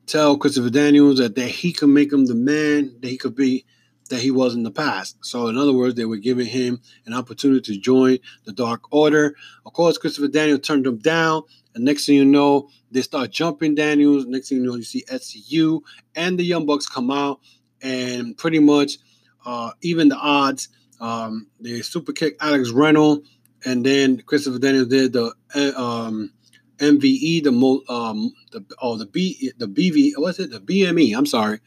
tell 0.07 0.37
Christopher 0.37 0.71
Daniels 0.71 1.19
that, 1.19 1.35
that 1.37 1.49
he 1.49 1.73
could 1.73 1.89
make 1.89 2.13
him 2.13 2.27
the 2.27 2.35
man 2.35 2.95
that 3.01 3.09
he 3.09 3.17
could 3.17 3.35
be 3.35 3.65
that 4.13 4.21
he 4.21 4.31
was 4.31 4.55
in 4.55 4.63
the 4.63 4.71
past. 4.71 5.17
So, 5.25 5.49
in 5.49 5.57
other 5.57 5.73
words, 5.73 5.95
they 5.95 6.05
were 6.05 6.19
giving 6.19 6.47
him 6.47 6.81
an 7.07 7.15
opportunity 7.15 7.73
to 7.73 7.81
join 7.81 8.19
the 8.45 8.53
Dark 8.53 8.93
Order. 8.93 9.35
Of 9.65 9.73
course, 9.73 9.99
Christopher 9.99 10.29
Daniels 10.29 10.61
turned 10.61 10.85
them 10.85 10.99
down. 10.99 11.43
And 11.75 11.85
next 11.85 12.05
thing 12.05 12.17
you 12.17 12.25
know, 12.25 12.69
they 12.91 13.01
start 13.01 13.31
jumping 13.31 13.75
Daniels. 13.75 14.27
Next 14.27 14.51
thing 14.51 14.59
you 14.59 14.65
know, 14.65 14.77
you 14.77 14.83
see 14.83 15.03
SCU 15.09 15.81
and 16.15 16.39
the 16.39 16.45
Young 16.45 16.67
Bucks 16.67 16.87
come 16.87 17.11
out 17.11 17.41
and 17.81 18.37
pretty 18.37 18.59
much 18.59 18.99
uh, 19.47 19.73
even 19.81 20.11
the 20.11 20.17
odds. 20.17 20.69
Um, 21.01 21.49
they 21.59 21.81
super 21.81 22.13
kick 22.13 22.37
Alex 22.41 22.71
Reynolds 22.71 23.27
and 23.65 23.85
then 23.85 24.21
Christopher 24.23 24.59
Daniels 24.59 24.89
did 24.89 25.13
the 25.13 25.33
uh, 25.55 25.73
um, 25.83 26.33
MVE, 26.79 27.45
the 27.45 27.53
mo, 27.53 27.81
um, 27.89 28.33
the 28.51 28.65
oh 28.81 28.97
the 28.97 29.07
B 29.07 29.53
the 29.57 29.67
BV 29.67 30.13
what's 30.17 30.39
it 30.39 30.51
the 30.51 30.61
BME? 30.61 31.17
I'm 31.17 31.27
sorry, 31.27 31.61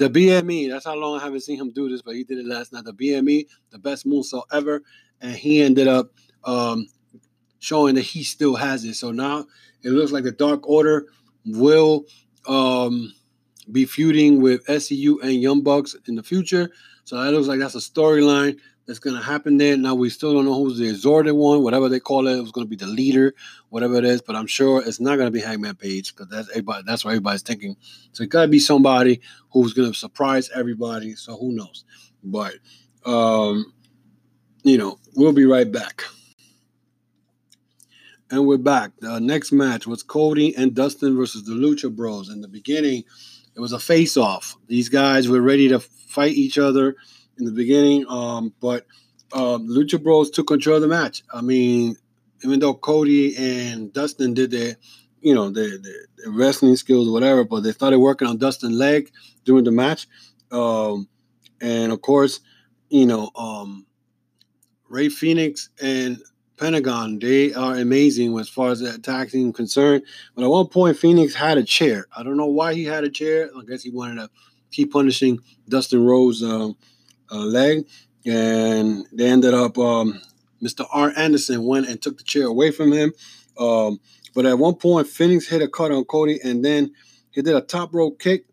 the 0.00 0.08
BME. 0.08 0.70
That's 0.70 0.86
how 0.86 0.94
long 0.94 1.20
I 1.20 1.22
haven't 1.22 1.42
seen 1.42 1.60
him 1.60 1.70
do 1.70 1.90
this, 1.90 2.00
but 2.00 2.14
he 2.14 2.24
did 2.24 2.38
it 2.38 2.46
last 2.46 2.72
night. 2.72 2.84
The 2.84 2.94
BME, 2.94 3.46
the 3.68 3.78
best 3.78 4.06
moonsault 4.06 4.44
ever, 4.50 4.82
and 5.20 5.32
he 5.32 5.60
ended 5.60 5.88
up 5.88 6.12
um, 6.44 6.88
showing 7.58 7.94
that 7.96 8.00
he 8.00 8.24
still 8.24 8.56
has 8.56 8.82
it. 8.86 8.94
So 8.94 9.12
now 9.12 9.44
it 9.82 9.90
looks 9.90 10.10
like 10.10 10.24
the 10.24 10.32
Dark 10.32 10.66
Order 10.66 11.06
will 11.44 12.06
um, 12.48 13.12
be 13.70 13.84
feuding 13.84 14.40
with 14.40 14.64
SCU 14.64 15.22
and 15.22 15.34
Young 15.34 15.62
Bucks 15.62 15.94
in 16.08 16.14
the 16.14 16.22
future. 16.22 16.70
So 17.04 17.22
that 17.22 17.32
looks 17.32 17.46
like 17.46 17.60
that's 17.60 17.74
a 17.74 17.78
storyline 17.78 18.58
that's 18.90 18.98
going 18.98 19.14
to 19.14 19.22
happen 19.22 19.56
there. 19.56 19.76
Now 19.76 19.94
we 19.94 20.10
still 20.10 20.34
don't 20.34 20.46
know 20.46 20.54
who's 20.54 20.76
the 20.76 20.88
exalted 20.88 21.34
one, 21.34 21.62
whatever 21.62 21.88
they 21.88 22.00
call 22.00 22.26
it. 22.26 22.36
It 22.36 22.40
was 22.40 22.50
going 22.50 22.66
to 22.66 22.68
be 22.68 22.74
the 22.74 22.90
leader, 22.90 23.36
whatever 23.68 23.94
it 23.94 24.04
is. 24.04 24.20
But 24.20 24.34
I'm 24.34 24.48
sure 24.48 24.82
it's 24.84 24.98
not 24.98 25.14
going 25.14 25.28
to 25.28 25.30
be 25.30 25.40
Hangman 25.40 25.76
Page 25.76 26.12
because 26.12 26.28
that's 26.28 26.50
everybody. 26.50 26.82
That's 26.84 27.04
what 27.04 27.12
everybody's 27.12 27.42
thinking. 27.42 27.76
So 28.10 28.24
it 28.24 28.30
got 28.30 28.42
to 28.42 28.48
be 28.48 28.58
somebody 28.58 29.20
who's 29.52 29.74
going 29.74 29.92
to 29.92 29.96
surprise 29.96 30.50
everybody. 30.52 31.14
So 31.14 31.36
who 31.36 31.52
knows? 31.52 31.84
But 32.24 32.54
um, 33.06 33.72
you 34.64 34.76
know, 34.76 34.98
we'll 35.14 35.32
be 35.32 35.46
right 35.46 35.70
back. 35.70 36.02
And 38.28 38.44
we're 38.44 38.58
back. 38.58 38.90
The 38.98 39.20
next 39.20 39.52
match 39.52 39.86
was 39.86 40.02
Cody 40.02 40.56
and 40.56 40.74
Dustin 40.74 41.16
versus 41.16 41.44
the 41.44 41.52
Lucha 41.52 41.94
Bros. 41.94 42.28
In 42.28 42.40
the 42.40 42.48
beginning, 42.48 43.04
it 43.54 43.60
was 43.60 43.70
a 43.70 43.78
face-off. 43.78 44.56
These 44.66 44.88
guys 44.88 45.28
were 45.28 45.40
ready 45.40 45.68
to 45.68 45.78
fight 45.78 46.32
each 46.32 46.58
other 46.58 46.96
in 47.40 47.46
the 47.46 47.52
beginning, 47.52 48.06
um, 48.08 48.52
but 48.60 48.86
uh, 49.32 49.58
Lucha 49.58 50.02
Bros 50.02 50.30
took 50.30 50.46
control 50.46 50.76
of 50.76 50.82
the 50.82 50.88
match. 50.88 51.22
I 51.32 51.40
mean, 51.40 51.96
even 52.44 52.60
though 52.60 52.74
Cody 52.74 53.36
and 53.36 53.92
Dustin 53.92 54.34
did 54.34 54.50
their, 54.50 54.76
you 55.20 55.34
know, 55.34 55.50
their, 55.50 55.78
their, 55.78 56.06
their 56.16 56.32
wrestling 56.32 56.76
skills 56.76 57.08
or 57.08 57.12
whatever, 57.12 57.44
but 57.44 57.60
they 57.60 57.72
started 57.72 57.98
working 57.98 58.28
on 58.28 58.38
Dustin's 58.38 58.74
leg 58.74 59.10
during 59.44 59.64
the 59.64 59.70
match. 59.70 60.06
Um, 60.50 61.08
and 61.60 61.92
of 61.92 62.00
course, 62.00 62.40
you 62.88 63.06
know, 63.06 63.30
um, 63.36 63.86
Rey 64.88 65.08
Fenix 65.08 65.68
and 65.80 66.18
Pentagon, 66.56 67.18
they 67.18 67.54
are 67.54 67.76
amazing 67.76 68.38
as 68.38 68.48
far 68.48 68.70
as 68.70 68.80
the 68.80 68.94
attack 68.94 69.30
team 69.30 69.52
concerned. 69.52 70.02
But 70.34 70.44
at 70.44 70.50
one 70.50 70.66
point, 70.66 70.96
Fenix 70.96 71.34
had 71.34 71.58
a 71.58 71.62
chair. 71.62 72.06
I 72.16 72.22
don't 72.22 72.36
know 72.36 72.46
why 72.46 72.74
he 72.74 72.84
had 72.84 73.04
a 73.04 73.10
chair. 73.10 73.50
I 73.56 73.64
guess 73.64 73.82
he 73.82 73.90
wanted 73.90 74.16
to 74.16 74.30
keep 74.70 74.92
punishing 74.92 75.38
Dustin 75.68 76.04
Rhodes 76.04 76.42
um, 76.42 76.76
leg. 77.38 77.86
And 78.26 79.06
they 79.12 79.28
ended 79.28 79.54
up, 79.54 79.78
um, 79.78 80.20
Mr. 80.62 80.86
Arn 80.92 81.14
Anderson 81.16 81.64
went 81.64 81.88
and 81.88 82.00
took 82.00 82.18
the 82.18 82.24
chair 82.24 82.46
away 82.46 82.70
from 82.70 82.92
him. 82.92 83.12
Um, 83.58 84.00
but 84.34 84.46
at 84.46 84.58
one 84.58 84.74
point, 84.74 85.06
Fenix 85.06 85.48
hit 85.48 85.62
a 85.62 85.68
cut 85.68 85.90
on 85.90 86.04
Cody, 86.04 86.38
and 86.42 86.64
then 86.64 86.92
he 87.30 87.42
did 87.42 87.54
a 87.54 87.60
top 87.60 87.94
rope 87.94 88.18
kick. 88.18 88.46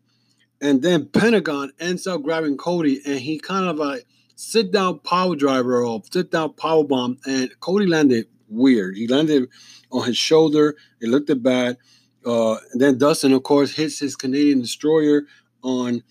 And 0.60 0.82
then 0.82 1.06
Pentagon 1.06 1.72
ends 1.78 2.06
up 2.06 2.22
grabbing 2.22 2.56
Cody, 2.56 3.00
and 3.06 3.20
he 3.20 3.38
kind 3.38 3.68
of 3.68 3.76
like 3.76 4.06
sit 4.34 4.72
down 4.72 5.00
power 5.00 5.36
driver 5.36 5.84
or 5.84 6.02
sit 6.10 6.30
down 6.30 6.54
power 6.54 6.84
bomb, 6.84 7.18
and 7.26 7.50
Cody 7.60 7.86
landed 7.86 8.26
weird. 8.48 8.96
He 8.96 9.06
landed 9.06 9.48
on 9.92 10.06
his 10.06 10.16
shoulder. 10.16 10.76
It 11.00 11.08
looked 11.08 11.30
bad. 11.42 11.76
Uh, 12.24 12.56
then 12.74 12.98
Dustin, 12.98 13.32
of 13.32 13.42
course, 13.42 13.74
hits 13.74 14.00
his 14.00 14.16
Canadian 14.16 14.60
destroyer 14.60 15.22
on 15.62 16.02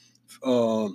uh, 0.44 0.88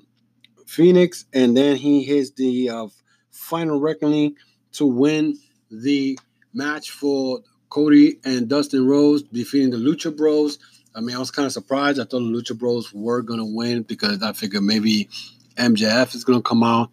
Fenix, 0.72 1.26
and 1.34 1.54
then 1.54 1.76
he 1.76 2.02
hits 2.02 2.30
the 2.30 2.70
uh, 2.70 2.86
final 3.30 3.78
reckoning 3.78 4.34
to 4.72 4.86
win 4.86 5.38
the 5.70 6.18
match 6.54 6.90
for 6.90 7.40
Cody 7.68 8.18
and 8.24 8.48
Dustin 8.48 8.86
Rhodes, 8.86 9.22
defeating 9.22 9.70
the 9.70 9.76
Lucha 9.76 10.16
Bros. 10.16 10.58
I 10.94 11.00
mean, 11.00 11.14
I 11.14 11.18
was 11.18 11.30
kind 11.30 11.44
of 11.44 11.52
surprised. 11.52 12.00
I 12.00 12.04
thought 12.04 12.10
the 12.10 12.20
Lucha 12.20 12.58
Bros 12.58 12.92
were 12.94 13.20
going 13.20 13.38
to 13.38 13.44
win 13.44 13.82
because 13.82 14.22
I 14.22 14.32
figured 14.32 14.62
maybe 14.62 15.10
MJF 15.56 16.14
is 16.14 16.24
going 16.24 16.38
to 16.38 16.48
come 16.48 16.62
out 16.62 16.90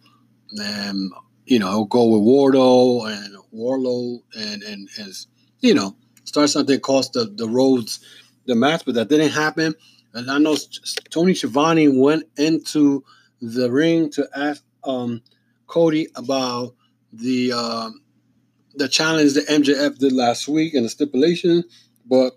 and 0.57 1.11
you 1.45 1.59
know 1.59 1.69
he'll 1.69 1.85
go 1.85 2.05
with 2.05 2.21
Wardlow 2.21 3.09
and 3.09 3.35
Wardlow 3.53 4.21
and 4.37 4.63
and 4.63 4.89
as 4.99 5.27
you 5.61 5.73
know 5.73 5.95
start 6.25 6.49
something 6.49 6.79
cost 6.79 7.13
the 7.13 7.25
the 7.25 7.47
Rhodes 7.47 7.99
the 8.45 8.55
match, 8.55 8.83
but 8.85 8.95
that 8.95 9.07
didn't 9.09 9.31
happen. 9.31 9.73
And 10.13 10.29
I 10.29 10.37
know 10.37 10.57
Tony 11.11 11.33
Schiavone 11.33 11.87
went 11.87 12.23
into 12.37 13.03
the 13.41 13.71
ring 13.71 14.09
to 14.11 14.27
ask 14.35 14.63
um, 14.83 15.21
Cody 15.67 16.07
about 16.15 16.75
the 17.13 17.53
uh, 17.55 17.89
the 18.75 18.87
challenge 18.87 19.33
that 19.33 19.47
MJF 19.47 19.97
did 19.97 20.13
last 20.13 20.47
week 20.47 20.73
and 20.73 20.85
the 20.85 20.89
stipulation, 20.89 21.63
but 22.05 22.33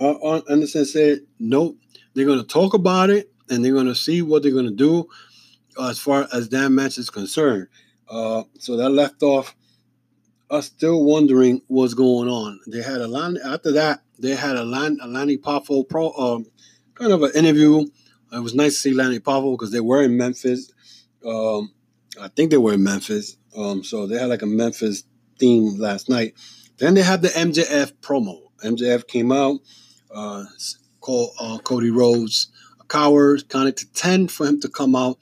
uh, 0.00 0.40
Anderson 0.48 0.84
said 0.84 1.20
nope. 1.38 1.76
They're 2.14 2.26
going 2.26 2.40
to 2.40 2.46
talk 2.46 2.74
about 2.74 3.10
it 3.10 3.30
and 3.48 3.64
they're 3.64 3.72
going 3.72 3.86
to 3.86 3.94
see 3.94 4.22
what 4.22 4.42
they're 4.42 4.52
going 4.52 4.66
to 4.66 4.70
do 4.70 5.06
as 5.80 5.98
far 5.98 6.26
as 6.32 6.48
that 6.48 6.70
match 6.70 6.98
is 6.98 7.10
concerned. 7.10 7.68
Uh, 8.08 8.42
so 8.58 8.76
that 8.76 8.90
left 8.90 9.22
off 9.22 9.54
us 10.50 10.66
still 10.66 11.04
wondering 11.04 11.62
what's 11.68 11.94
going 11.94 12.28
on. 12.28 12.58
They 12.66 12.82
had 12.82 13.00
a 13.00 13.06
line 13.06 13.38
after 13.44 13.72
that. 13.72 14.00
They 14.18 14.34
had 14.34 14.56
a 14.56 14.64
line, 14.64 14.98
a 15.00 15.06
Lanny 15.06 15.38
Poffo 15.38 15.88
pro, 15.88 16.12
um, 16.12 16.46
kind 16.94 17.12
of 17.12 17.22
an 17.22 17.30
interview. 17.34 17.86
It 18.32 18.40
was 18.40 18.54
nice 18.54 18.74
to 18.74 18.78
see 18.80 18.94
Lanny 18.94 19.18
Poffo 19.18 19.52
because 19.52 19.72
they 19.72 19.80
were 19.80 20.02
in 20.02 20.16
Memphis. 20.16 20.72
Um, 21.24 21.72
I 22.20 22.28
think 22.28 22.50
they 22.50 22.56
were 22.56 22.74
in 22.74 22.82
Memphis. 22.82 23.36
Um, 23.56 23.82
so 23.82 24.06
they 24.06 24.18
had 24.18 24.28
like 24.28 24.42
a 24.42 24.46
Memphis 24.46 25.04
theme 25.38 25.78
last 25.78 26.08
night. 26.08 26.34
Then 26.78 26.94
they 26.94 27.02
had 27.02 27.22
the 27.22 27.28
MJF 27.28 27.92
promo. 28.00 28.40
MJF 28.64 29.06
came 29.06 29.32
out, 29.32 29.60
uh, 30.14 30.44
called 31.00 31.30
uh, 31.40 31.58
Cody 31.58 31.90
Rhodes 31.90 32.48
a 32.80 32.84
coward, 32.84 33.48
counted 33.48 33.76
to 33.78 33.92
10 33.92 34.28
for 34.28 34.46
him 34.46 34.60
to 34.60 34.68
come 34.68 34.94
out 34.94 35.18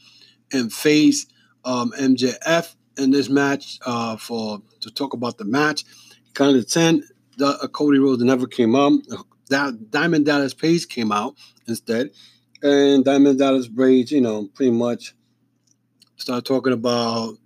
and 0.53 0.73
face 0.73 1.27
um, 1.65 1.93
MJF 1.99 2.75
in 2.99 3.11
this 3.11 3.29
match 3.29 3.79
uh, 3.87 4.17
for 4.17 4.61
to 4.81 4.91
talk 4.91 5.15
about 5.15 5.38
the 5.38 5.45
match. 5.45 5.85
Counted 6.35 6.67
to 6.67 6.69
ten, 6.69 7.03
the, 7.37 7.47
uh, 7.47 7.69
Cody 7.69 7.99
Rhodes 7.99 8.23
never 8.23 8.47
came 8.47 8.75
out. 8.75 8.93
That 9.49 9.91
Diamond 9.91 10.27
Dallas 10.27 10.55
Page 10.55 10.88
came 10.88 11.11
out 11.11 11.37
instead, 11.67 12.11
and 12.62 13.05
Diamond 13.05 13.38
Dallas 13.38 13.69
Page, 13.69 14.12
you 14.12 14.21
know, 14.21 14.49
pretty 14.55 14.73
much 14.73 15.15
started 16.17 16.45
talking 16.45 16.73
about 16.73 17.37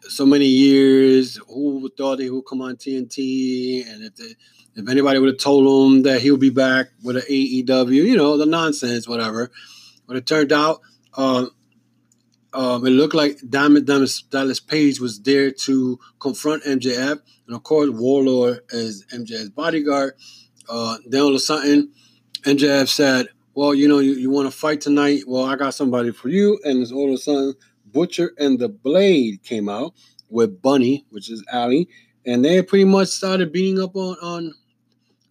so 0.00 0.26
many 0.26 0.46
years. 0.46 1.38
Who 1.48 1.90
thought 1.96 2.20
he 2.20 2.30
would 2.30 2.46
come 2.46 2.62
on 2.62 2.76
TNT, 2.76 3.88
and 3.88 4.04
if 4.04 4.16
they, 4.16 4.34
if 4.74 4.88
anybody 4.88 5.18
would 5.18 5.28
have 5.28 5.38
told 5.38 5.92
him 5.92 6.02
that 6.02 6.22
he'll 6.22 6.36
be 6.36 6.50
back 6.50 6.88
with 7.02 7.16
an 7.16 7.22
AEW, 7.28 7.92
you 7.92 8.16
know, 8.16 8.36
the 8.36 8.46
nonsense, 8.46 9.06
whatever. 9.06 9.50
But 10.06 10.16
it 10.16 10.26
turned 10.26 10.52
out. 10.52 10.80
Uh, 11.14 11.46
um, 12.54 12.86
it 12.86 12.90
looked 12.90 13.14
like 13.14 13.38
Diamond 13.48 13.86
Dallas 13.86 14.60
Page 14.60 15.00
was 15.00 15.20
there 15.22 15.50
to 15.50 15.98
confront 16.18 16.64
MJF, 16.64 17.20
and 17.46 17.56
of 17.56 17.62
course 17.62 17.90
Warlord 17.90 18.60
is 18.70 19.06
MJF's 19.06 19.50
bodyguard. 19.50 20.14
Uh, 20.68 20.98
then 21.06 21.22
all 21.22 21.30
of 21.30 21.34
a 21.34 21.40
sudden, 21.40 21.92
MJF 22.42 22.88
said, 22.88 23.28
"Well, 23.54 23.74
you 23.74 23.88
know, 23.88 23.98
you, 23.98 24.12
you 24.12 24.30
want 24.30 24.50
to 24.50 24.56
fight 24.56 24.80
tonight? 24.80 25.22
Well, 25.26 25.44
I 25.44 25.56
got 25.56 25.74
somebody 25.74 26.12
for 26.12 26.28
you." 26.28 26.58
And 26.64 26.90
all 26.92 27.08
of 27.08 27.14
a 27.14 27.18
sudden, 27.18 27.54
Butcher 27.86 28.32
and 28.38 28.58
the 28.58 28.68
Blade 28.68 29.42
came 29.42 29.68
out 29.68 29.94
with 30.28 30.62
Bunny, 30.62 31.04
which 31.10 31.30
is 31.30 31.44
Allie, 31.52 31.88
and 32.24 32.44
they 32.44 32.62
pretty 32.62 32.84
much 32.84 33.08
started 33.08 33.52
beating 33.52 33.82
up 33.82 33.96
on 33.96 34.16
on 34.22 34.54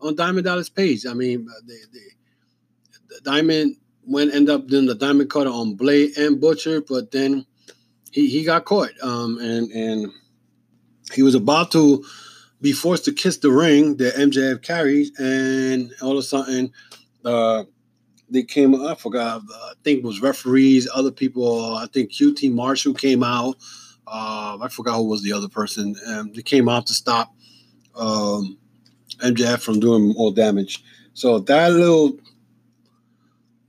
on 0.01 0.15
Diamond 0.15 0.45
Dallas 0.45 0.69
Page. 0.69 1.05
I 1.05 1.13
mean, 1.13 1.47
they, 1.67 1.75
they, 1.93 1.99
the 3.09 3.21
Diamond 3.21 3.77
went 4.05 4.33
end 4.33 4.49
up 4.49 4.67
doing 4.67 4.87
the 4.87 4.95
diamond 4.95 5.29
cutter 5.29 5.49
on 5.49 5.75
Blade 5.75 6.17
and 6.17 6.39
Butcher, 6.39 6.81
but 6.81 7.11
then 7.11 7.45
he, 8.11 8.29
he 8.29 8.43
got 8.43 8.65
caught. 8.65 8.91
Um, 9.01 9.37
and 9.39 9.71
and 9.71 10.11
he 11.13 11.23
was 11.23 11.35
about 11.35 11.71
to 11.71 12.03
be 12.61 12.71
forced 12.71 13.05
to 13.05 13.11
kiss 13.13 13.37
the 13.37 13.51
ring 13.51 13.97
that 13.97 14.15
MJF 14.15 14.61
carries, 14.61 15.17
and 15.19 15.91
all 16.01 16.13
of 16.13 16.17
a 16.19 16.23
sudden, 16.23 16.71
uh, 17.25 17.63
they 18.31 18.43
came. 18.43 18.75
I 18.75 18.95
forgot. 18.95 19.41
I 19.53 19.73
think 19.83 19.99
it 19.99 20.05
was 20.05 20.21
referees, 20.21 20.87
other 20.93 21.11
people. 21.11 21.75
I 21.75 21.85
think 21.87 22.11
QT 22.11 22.51
Marshall 22.53 22.93
came 22.93 23.23
out. 23.23 23.57
Uh, 24.07 24.57
I 24.61 24.67
forgot 24.69 24.97
who 24.97 25.05
was 25.05 25.21
the 25.23 25.33
other 25.33 25.49
person. 25.49 25.95
Um, 26.07 26.31
they 26.33 26.41
came 26.41 26.67
out 26.67 26.87
to 26.87 26.93
stop 26.93 27.33
um, 27.95 28.57
MJF 29.19 29.61
from 29.61 29.79
doing 29.79 30.13
more 30.17 30.33
damage. 30.33 30.83
So 31.13 31.39
that 31.39 31.71
little 31.71 32.17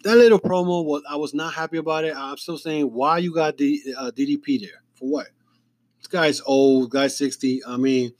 that 0.04 0.16
little 0.16 0.40
promo 0.40 0.84
was 0.84 1.02
I 1.08 1.16
was 1.16 1.34
not 1.34 1.54
happy 1.54 1.76
about 1.76 2.04
it. 2.04 2.14
I'm 2.16 2.36
still 2.36 2.58
saying 2.58 2.92
why 2.92 3.18
you 3.18 3.34
got 3.34 3.58
the 3.58 3.80
uh, 3.96 4.10
DDP 4.16 4.60
there 4.60 4.82
for 4.94 5.08
what? 5.08 5.26
This 5.98 6.06
guy's 6.06 6.40
old, 6.46 6.90
guy's 6.90 7.16
sixty. 7.16 7.64
I 7.66 7.76
mean, 7.76 8.12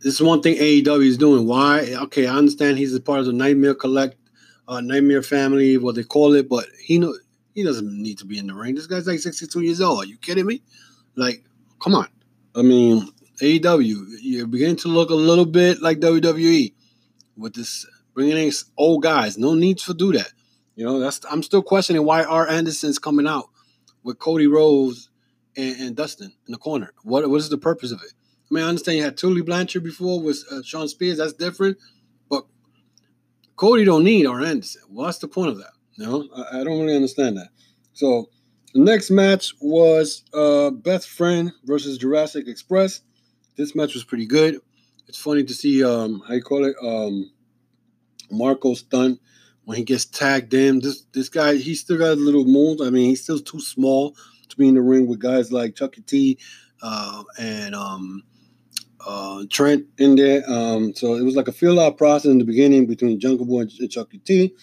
this 0.00 0.14
is 0.14 0.22
one 0.22 0.42
thing 0.42 0.56
AEW 0.56 1.06
is 1.06 1.18
doing. 1.18 1.46
Why? 1.46 1.94
Okay, 2.02 2.26
I 2.26 2.36
understand 2.36 2.78
he's 2.78 2.94
a 2.94 3.00
part 3.00 3.20
of 3.20 3.26
the 3.26 3.32
Nightmare 3.32 3.74
Collect, 3.74 4.16
uh, 4.70 4.80
Nightmare 4.80 5.22
family, 5.22 5.76
what 5.76 5.96
they 5.96 6.04
call 6.04 6.34
it, 6.34 6.48
but 6.48 6.64
he 6.80 6.98
know 6.98 7.12
he 7.52 7.64
doesn't 7.64 8.00
need 8.00 8.18
to 8.18 8.24
be 8.24 8.38
in 8.38 8.46
the 8.46 8.54
ring. 8.54 8.76
This 8.76 8.86
guy's 8.86 9.06
like 9.06 9.18
62 9.18 9.60
years 9.60 9.80
old. 9.80 10.04
Are 10.04 10.06
you 10.06 10.16
kidding 10.16 10.46
me? 10.46 10.62
Like, 11.16 11.44
come 11.82 11.96
on. 11.96 12.06
I 12.54 12.62
mean, 12.62 13.08
AEW, 13.42 14.06
you're 14.20 14.46
beginning 14.46 14.76
to 14.76 14.88
look 14.88 15.10
a 15.10 15.14
little 15.14 15.44
bit 15.44 15.82
like 15.82 15.98
WWE 15.98 16.72
with 17.36 17.54
this 17.54 17.84
bringing 18.14 18.36
in 18.38 18.52
old 18.76 19.02
guys. 19.02 19.36
No 19.36 19.54
need 19.54 19.78
to 19.78 19.92
do 19.92 20.12
that. 20.12 20.32
You 20.76 20.86
know, 20.86 21.00
that's 21.00 21.20
I'm 21.28 21.42
still 21.42 21.62
questioning 21.62 22.04
why 22.04 22.22
Arn 22.22 22.48
Anderson's 22.48 23.00
coming 23.00 23.26
out 23.26 23.46
with 24.04 24.20
Cody 24.20 24.46
Rhodes 24.46 25.10
and, 25.56 25.80
and, 25.80 25.96
Dustin 25.96 26.32
in 26.46 26.52
the 26.52 26.58
corner. 26.58 26.92
What 27.02 27.28
what 27.28 27.36
is 27.38 27.48
the 27.48 27.58
purpose 27.58 27.90
of 27.90 28.00
it? 28.02 28.12
I 28.50 28.54
mean, 28.54 28.64
I 28.64 28.68
understand 28.68 28.98
you 28.98 29.04
had 29.04 29.16
Tully 29.16 29.42
Blanchard 29.42 29.82
before 29.82 30.22
with 30.22 30.44
uh, 30.50 30.62
Shawn 30.62 30.88
Spears. 30.88 31.18
That's 31.18 31.32
different, 31.32 31.76
Cody 33.60 33.84
don't 33.84 34.04
need 34.04 34.24
Arn 34.24 34.42
Anderson. 34.42 34.80
What's 34.88 35.18
the 35.18 35.28
point 35.28 35.50
of 35.50 35.58
that? 35.58 35.72
No, 35.98 36.26
I, 36.34 36.60
I 36.60 36.64
don't 36.64 36.80
really 36.80 36.96
understand 36.96 37.36
that. 37.36 37.50
So 37.92 38.30
The 38.72 38.80
next 38.80 39.10
match 39.10 39.52
was 39.60 40.22
uh, 40.32 40.70
Best 40.70 41.10
Friend 41.10 41.52
versus 41.64 41.98
Jurassic 41.98 42.48
Express. 42.48 43.02
This 43.56 43.74
match 43.74 43.94
was 43.94 44.04
pretty 44.04 44.26
good. 44.26 44.60
It's 45.08 45.18
funny 45.18 45.44
to 45.44 45.52
see 45.52 45.84
um, 45.84 46.22
how 46.26 46.34
you 46.34 46.42
call 46.42 46.64
it 46.64 46.76
um, 46.82 47.30
Marko 48.30 48.74
Stunt 48.74 49.20
when 49.64 49.76
he 49.76 49.84
gets 49.84 50.06
tagged 50.06 50.54
in. 50.54 50.80
This 50.80 51.02
this 51.12 51.28
guy 51.28 51.56
he 51.56 51.74
still 51.74 51.98
got 51.98 52.12
a 52.12 52.14
little 52.14 52.44
mold. 52.44 52.80
I 52.80 52.90
mean 52.90 53.10
he's 53.10 53.22
still 53.22 53.40
too 53.40 53.60
small 53.60 54.16
to 54.48 54.56
be 54.56 54.68
in 54.68 54.74
the 54.74 54.82
ring 54.82 55.06
with 55.08 55.18
guys 55.18 55.52
like 55.52 55.74
Chucky 55.74 56.02
T 56.02 56.38
uh, 56.82 57.24
and 57.38 57.74
um, 57.74 58.22
uh, 59.06 59.44
Trent 59.50 59.86
in 59.98 60.16
there. 60.16 60.42
Um, 60.48 60.94
so 60.94 61.14
it 61.14 61.22
was 61.22 61.36
like 61.36 61.48
a 61.48 61.52
feel 61.52 61.80
out 61.80 61.96
process 61.98 62.30
in 62.30 62.38
the 62.38 62.44
beginning 62.44 62.86
between 62.86 63.20
Jungle 63.20 63.46
Boy 63.46 63.60
and 63.60 63.90
Chucky 63.90 64.18
T. 64.18 64.54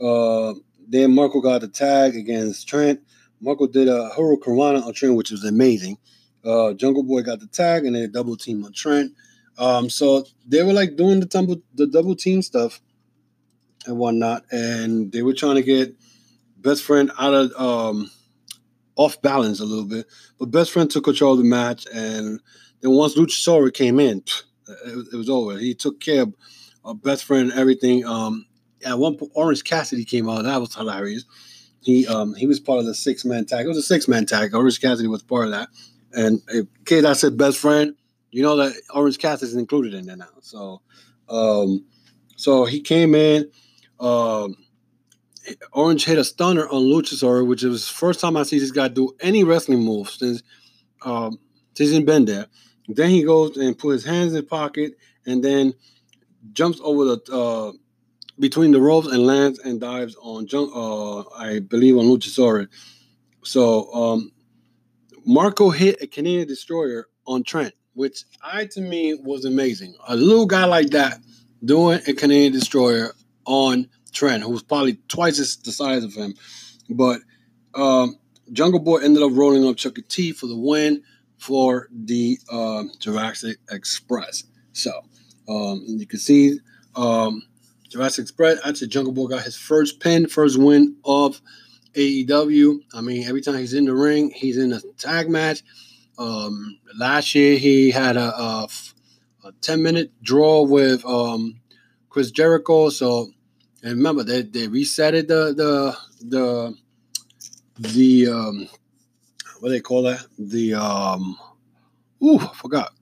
Uh, 0.00 0.54
then 0.88 1.14
Marko 1.14 1.40
got 1.40 1.60
the 1.60 1.68
tag 1.68 2.16
against 2.16 2.68
Trent. 2.68 3.00
Marko 3.40 3.66
did 3.66 3.88
a 3.88 4.10
Hurricanrana 4.16 4.84
on 4.84 4.92
Trent, 4.92 5.14
which 5.14 5.30
was 5.30 5.44
amazing. 5.44 5.98
Uh, 6.44 6.72
Jungle 6.74 7.02
Boy 7.02 7.22
got 7.22 7.40
the 7.40 7.46
tag 7.46 7.84
and 7.84 7.94
then 7.94 8.02
a 8.02 8.08
double 8.08 8.36
team 8.36 8.64
on 8.64 8.72
Trent. 8.72 9.12
Um, 9.58 9.88
so 9.88 10.24
they 10.46 10.62
were 10.62 10.72
like 10.72 10.96
doing 10.96 11.20
the 11.20 11.26
tumble, 11.26 11.56
the 11.74 11.86
double 11.86 12.14
team 12.14 12.42
stuff 12.42 12.80
and 13.86 13.98
whatnot, 13.98 14.44
and 14.50 15.10
they 15.12 15.22
were 15.22 15.32
trying 15.32 15.56
to 15.56 15.62
get 15.62 15.94
best 16.58 16.82
friend 16.82 17.10
out 17.18 17.32
of 17.32 17.52
um, 17.60 18.10
off 18.96 19.20
balance 19.22 19.60
a 19.60 19.64
little 19.64 19.84
bit. 19.84 20.06
But 20.38 20.50
best 20.50 20.72
friend 20.72 20.90
took 20.90 21.04
control 21.04 21.32
of 21.32 21.38
the 21.38 21.44
match, 21.44 21.86
and 21.92 22.40
then 22.80 22.92
once 22.92 23.16
Luchasaurus 23.16 23.74
came 23.74 24.00
in, 24.00 24.22
it, 24.68 25.16
was 25.16 25.30
over. 25.30 25.58
He 25.58 25.74
took 25.74 26.00
care 26.00 26.22
of 26.22 26.34
uh, 26.84 26.94
best 26.94 27.24
friend 27.24 27.52
everything. 27.52 28.04
Um, 28.04 28.46
at 28.84 28.98
one 28.98 29.16
point, 29.16 29.32
Orange 29.34 29.64
Cassidy 29.64 30.04
came 30.04 30.28
out. 30.28 30.44
That 30.44 30.60
was 30.60 30.74
hilarious. 30.74 31.24
He 31.82 32.06
um, 32.06 32.34
he 32.34 32.46
was 32.46 32.60
part 32.60 32.80
of 32.80 32.86
the 32.86 32.94
six 32.94 33.24
man 33.24 33.46
tag. 33.46 33.64
It 33.64 33.68
was 33.68 33.78
a 33.78 33.82
six 33.82 34.08
man 34.08 34.26
tag. 34.26 34.54
Orange 34.54 34.80
Cassidy 34.80 35.08
was 35.08 35.22
part 35.22 35.46
of 35.46 35.50
that. 35.52 35.68
And 36.12 36.40
in 36.52 36.68
case 36.84 37.04
I 37.04 37.12
said 37.12 37.36
best 37.36 37.58
friend, 37.58 37.94
you 38.30 38.42
know 38.42 38.56
that 38.56 38.74
Orange 38.92 39.18
Cassidy 39.18 39.50
is 39.50 39.56
included 39.56 39.94
in 39.94 40.06
there 40.06 40.16
now. 40.16 40.28
So, 40.40 40.82
um, 41.28 41.84
so 42.36 42.64
he 42.64 42.80
came 42.80 43.14
in. 43.14 43.50
Um, 44.00 44.56
Orange 45.72 46.04
hit 46.04 46.18
a 46.18 46.24
stunner 46.24 46.68
on 46.68 46.82
Luchasaurus, 46.82 47.46
which 47.46 47.62
was 47.62 47.86
the 47.86 47.94
first 47.94 48.20
time 48.20 48.36
I 48.36 48.42
see 48.42 48.58
this 48.58 48.72
guy 48.72 48.88
do 48.88 49.14
any 49.20 49.44
wrestling 49.44 49.84
moves 49.84 50.18
since 50.18 50.42
um, 51.02 51.38
since 51.74 51.90
he's 51.90 52.00
been 52.00 52.24
there. 52.24 52.46
Then 52.88 53.10
he 53.10 53.22
goes 53.22 53.56
and 53.56 53.78
put 53.78 53.90
his 53.90 54.04
hands 54.04 54.32
in 54.32 54.36
his 54.36 54.48
pocket 54.48 54.92
and 55.26 55.42
then 55.42 55.74
jumps 56.52 56.80
over 56.82 57.04
the 57.04 57.32
uh, 57.32 57.72
between 58.38 58.70
the 58.70 58.80
ropes 58.80 59.08
and 59.08 59.26
lands 59.26 59.58
and 59.58 59.80
dives 59.80 60.16
on. 60.20 60.46
Uh, 60.52 61.20
I 61.36 61.60
believe 61.60 61.96
on 61.96 62.04
Luchasaurus. 62.04 62.68
So 63.42 63.92
um, 63.92 64.32
Marko 65.24 65.70
hit 65.70 66.02
a 66.02 66.06
Canadian 66.06 66.46
destroyer 66.46 67.08
on 67.26 67.42
Trent, 67.42 67.74
which 67.94 68.24
I 68.42 68.66
to 68.66 68.80
me 68.80 69.14
was 69.14 69.44
amazing. 69.44 69.94
A 70.06 70.16
little 70.16 70.46
guy 70.46 70.64
like 70.64 70.90
that 70.90 71.18
doing 71.64 72.00
a 72.06 72.12
Canadian 72.12 72.52
destroyer 72.52 73.12
on 73.44 73.88
Trent, 74.12 74.42
who 74.42 74.50
was 74.50 74.62
probably 74.62 74.94
twice 75.08 75.56
the 75.56 75.72
size 75.72 76.04
of 76.04 76.14
him. 76.14 76.34
But 76.88 77.20
um, 77.74 78.16
Jungle 78.52 78.80
Boy 78.80 78.98
ended 78.98 79.22
up 79.22 79.32
rolling 79.34 79.66
up 79.66 79.76
Chucky 79.76 80.02
T 80.02 80.32
for 80.32 80.46
the 80.46 80.56
win 80.56 81.02
for 81.38 81.88
the 81.92 82.38
uh, 82.50 82.84
Jurassic 82.98 83.58
Express. 83.70 84.44
So 84.72 84.92
um, 85.48 85.84
you 85.86 86.06
can 86.06 86.18
see 86.18 86.58
um, 86.94 87.42
Jurassic 87.88 88.22
Express. 88.22 88.58
Actually, 88.64 88.88
Jungle 88.88 89.12
Boy 89.12 89.26
got 89.26 89.42
his 89.42 89.56
first 89.56 90.00
pin, 90.00 90.26
first 90.26 90.58
win 90.58 90.96
of 91.04 91.40
AEW. 91.94 92.80
I 92.94 93.00
mean, 93.00 93.26
every 93.26 93.40
time 93.40 93.56
he's 93.56 93.74
in 93.74 93.86
the 93.86 93.94
ring, 93.94 94.30
he's 94.30 94.58
in 94.58 94.72
a 94.72 94.80
tag 94.98 95.28
match. 95.28 95.62
Um, 96.18 96.78
last 96.96 97.34
year, 97.34 97.58
he 97.58 97.90
had 97.90 98.16
a, 98.16 98.34
a, 98.34 98.68
a 99.44 99.52
10 99.60 99.82
minute 99.82 100.12
draw 100.22 100.62
with 100.62 101.04
um, 101.04 101.60
Chris 102.08 102.30
Jericho. 102.30 102.90
So, 102.90 103.30
and 103.82 103.92
remember, 103.96 104.24
they, 104.24 104.42
they 104.42 104.68
resetted 104.68 105.28
the, 105.28 105.54
the, 105.54 105.96
the, 106.26 106.74
the, 107.78 108.28
um, 108.28 108.68
what 109.66 109.70
do 109.70 109.78
they 109.78 109.82
call 109.82 110.02
that? 110.02 110.24
The, 110.38 110.74
um, 110.74 111.36
ooh, 112.22 112.38
I 112.38 112.52
forgot 112.54 112.92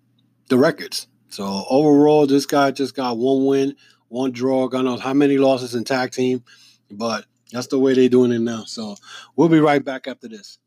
the 0.49 0.57
records. 0.57 1.09
So, 1.29 1.67
overall, 1.69 2.27
this 2.27 2.47
guy 2.47 2.71
just 2.71 2.97
got 2.97 3.19
one 3.19 3.45
win, 3.45 3.77
one 4.09 4.33
draw. 4.33 4.67
God 4.69 4.87
knows 4.87 5.03
how 5.03 5.13
many 5.13 5.37
losses 5.37 5.75
in 5.75 5.85
tag 5.85 6.13
team, 6.13 6.43
but 6.91 7.27
that's 7.53 7.67
the 7.67 7.79
way 7.79 7.93
they're 7.93 8.09
doing 8.09 8.33
it 8.33 8.39
now. 8.39 8.65
So 8.65 8.97
we'll 9.37 9.51
be 9.51 9.61
right 9.61 9.85
back 9.85 10.09
after 10.09 10.27
this. 10.27 10.59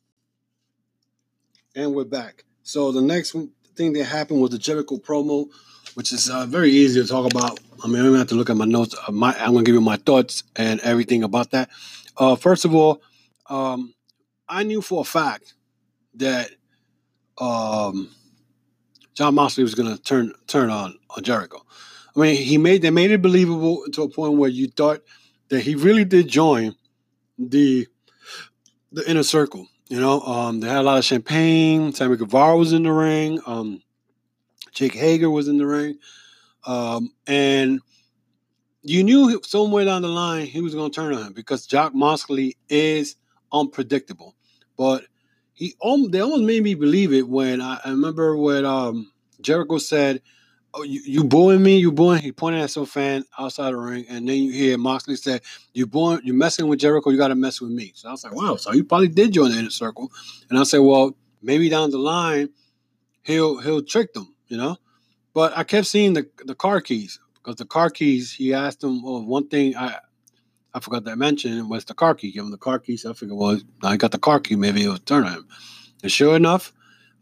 And 1.76 1.96
we're 1.96 2.04
back. 2.04 2.44
So 2.62 2.92
the 2.92 3.02
next 3.02 3.36
thing 3.76 3.94
that 3.94 4.04
happened 4.04 4.40
was 4.40 4.52
the 4.52 4.60
Jericho 4.60 4.98
promo, 4.98 5.48
which 5.96 6.12
is 6.12 6.30
uh, 6.30 6.46
very 6.46 6.70
easy 6.70 7.02
to 7.02 7.08
talk 7.08 7.26
about. 7.26 7.60
I 7.84 7.88
mean, 7.88 7.98
I'm 7.98 8.10
gonna 8.10 8.20
have 8.20 8.28
to 8.28 8.36
look 8.36 8.52
at 8.52 8.56
my 8.56 8.66
notes. 8.66 8.96
Uh, 9.08 9.12
my, 9.12 9.34
I'm 9.40 9.54
gonna 9.54 9.64
give 9.64 9.74
you 9.74 9.82
my 9.82 9.98
thoughts 9.98 10.44
and 10.56 10.80
everything 10.82 11.24
about 11.24 11.50
that. 11.52 11.72
Uh, 12.16 12.36
first 12.36 12.66
of 12.66 12.76
all, 12.76 13.02
um, 13.48 13.96
I 14.48 14.62
knew 14.62 14.84
for 14.84 15.02
a 15.02 15.04
fact 15.04 15.56
that 16.18 16.52
um, 17.38 18.10
Jon 19.14 19.36
Moxley 19.36 19.64
was 19.64 19.76
gonna 19.76 19.98
turn 19.98 20.34
turn 20.48 20.70
on 20.70 20.98
on 21.10 21.24
Jericho. 21.24 21.66
I 22.16 22.20
mean, 22.20 22.36
he 22.36 22.58
made 22.58 22.82
they 22.82 22.90
made 22.90 23.12
it 23.12 23.22
believable 23.22 23.84
to 23.94 24.04
a 24.04 24.10
point 24.10 24.34
where 24.38 24.50
you 24.50 24.68
thought 24.68 25.02
that 25.50 25.62
he 25.62 25.76
really 25.76 26.06
did 26.06 26.28
join 26.28 26.76
the 27.38 27.88
the 28.92 29.10
inner 29.10 29.24
circle. 29.24 29.68
You 29.90 30.00
know, 30.00 30.22
um, 30.22 30.60
they 30.60 30.68
had 30.68 30.80
a 30.80 30.84
lot 30.84 30.98
of 30.98 31.06
champagne. 31.06 31.94
Sammy 31.94 32.18
Guevara 32.18 32.58
was 32.58 32.74
in 32.74 32.84
the 32.84 32.92
ring. 32.92 33.40
Um, 33.46 33.82
Jake 34.74 34.94
Hager 34.94 35.30
was 35.30 35.48
in 35.48 35.58
the 35.58 35.66
ring, 35.66 35.98
um, 36.66 37.12
and 37.26 37.80
you 38.84 39.04
knew 39.04 39.42
somewhere 39.44 39.86
down 39.86 40.02
the 40.02 40.08
line 40.08 40.46
he 40.46 40.62
was 40.62 40.74
going 40.74 40.92
to 40.92 40.96
turn 40.96 41.14
on 41.14 41.28
him 41.28 41.34
because 41.34 41.66
Jon 41.66 41.92
Moxley 41.94 42.56
is 42.70 43.16
unpredictable. 43.52 44.36
But 44.78 45.06
he, 45.58 45.76
they 46.10 46.22
almost 46.22 46.44
made 46.44 46.62
me 46.62 46.76
believe 46.76 47.12
it 47.14 47.28
when 47.28 47.62
I, 47.62 47.80
I 47.84 47.90
remember 47.90 48.38
when 48.38 48.64
um, 48.64 49.12
Jericho 49.42 49.80
said 49.80 50.22
oh, 50.76 50.84
you, 50.84 51.02
you 51.04 51.24
booing 51.24 51.64
me, 51.64 51.78
you 51.78 51.92
booing. 51.92 52.22
He 52.22 52.32
pointed 52.32 52.62
at 52.62 52.70
some 52.70 52.86
fan 52.86 53.24
outside 53.40 53.72
the 53.72 53.78
ring, 53.78 54.06
and 54.08 54.30
then 54.30 54.38
you 54.38 54.52
hear 54.52 54.78
Moxley 54.78 55.16
say, 55.16 55.40
"You 55.74 55.88
booing, 55.88 56.22
you 56.24 56.34
messing 56.34 56.68
with 56.68 56.80
Jericho, 56.80 57.10
you 57.10 57.18
got 57.18 57.30
to 57.30 57.36
mess 57.36 57.60
with 57.60 57.72
me." 57.72 57.92
So 57.96 58.10
I 58.10 58.12
was 58.12 58.24
like, 58.24 58.36
"Wow!" 58.36 58.56
So 58.58 58.72
he 58.72 58.84
probably 58.84 59.08
did 59.08 59.34
join 59.34 59.52
the 59.52 59.58
inner 59.58 59.70
circle, 59.72 60.12
and 60.50 60.60
I 60.60 60.64
said, 60.64 60.80
"Well, 60.80 61.18
maybe 61.42 61.70
down 61.70 61.90
the 61.90 61.98
line, 61.98 62.50
he'll 63.24 63.58
he'll 63.60 63.82
trick 63.82 64.14
them, 64.14 64.36
you 64.48 64.58
know." 64.58 64.78
But 65.34 65.58
I 65.58 65.64
kept 65.64 65.88
seeing 65.88 66.14
the 66.14 66.30
the 66.46 66.56
car 66.56 66.82
keys 66.82 67.20
because 67.34 67.56
the 67.56 67.66
car 67.66 67.90
keys. 67.90 68.34
He 68.34 68.54
asked 68.54 68.84
him, 68.84 69.02
well, 69.02 69.24
one 69.24 69.48
thing 69.48 69.76
I 69.76 69.98
I 70.78 70.80
forgot 70.80 71.06
to 71.06 71.16
mention 71.16 71.70
was 71.70 71.86
the 71.86 71.94
car 71.94 72.16
key. 72.16 72.32
Give 72.32 72.46
him 72.46 72.52
the 72.52 72.58
car 72.58 72.80
keys. 72.80 73.02
So 73.02 73.12
I 73.12 73.14
figured, 73.14 73.38
well, 73.38 73.60
I 73.84 73.98
got 73.98 74.12
the 74.12 74.20
car 74.20 74.40
key. 74.40 74.56
Maybe 74.56 74.84
it'll 74.84 74.98
turn 74.98 75.26
on 75.26 75.34
him. 75.34 75.48
And 76.04 76.12
sure 76.12 76.36
enough, 76.36 76.74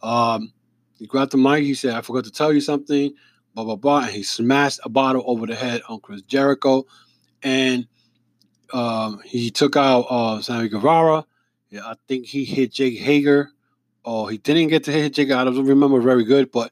um, 0.04 0.54
he 0.98 1.08
grabbed 1.08 1.32
the 1.32 1.38
mic. 1.38 1.64
He 1.64 1.74
said, 1.74 1.96
"I 1.96 2.02
forgot 2.02 2.26
to 2.26 2.32
tell 2.32 2.54
you 2.54 2.62
something." 2.62 3.14
blah 3.56 3.64
blah 3.64 3.76
blah, 3.76 4.00
and 4.02 4.12
he 4.12 4.22
smashed 4.22 4.82
a 4.84 4.90
bottle 4.90 5.24
over 5.26 5.48
the 5.48 5.56
head 5.56 5.82
on 5.88 6.02
Chris 6.02 6.22
Jericho, 6.22 6.86
and 7.42 7.88
um, 8.74 9.22
he 9.24 9.50
took 9.50 9.78
out 9.78 10.02
uh, 10.10 10.42
Sammy 10.42 10.68
Guevara. 10.68 11.26
Yeah, 11.70 11.86
I 11.86 11.96
think 12.08 12.26
he 12.26 12.44
hit 12.44 12.74
Jake 12.74 13.00
Hager. 13.00 13.50
Oh, 14.04 14.28
he 14.28 14.38
didn't 14.38 14.68
get 14.68 14.84
to 14.84 14.92
hit 14.92 15.14
Jake. 15.14 15.32
I 15.32 15.44
don't 15.46 15.66
remember 15.66 16.02
very 16.02 16.26
good, 16.26 16.52
but 16.52 16.72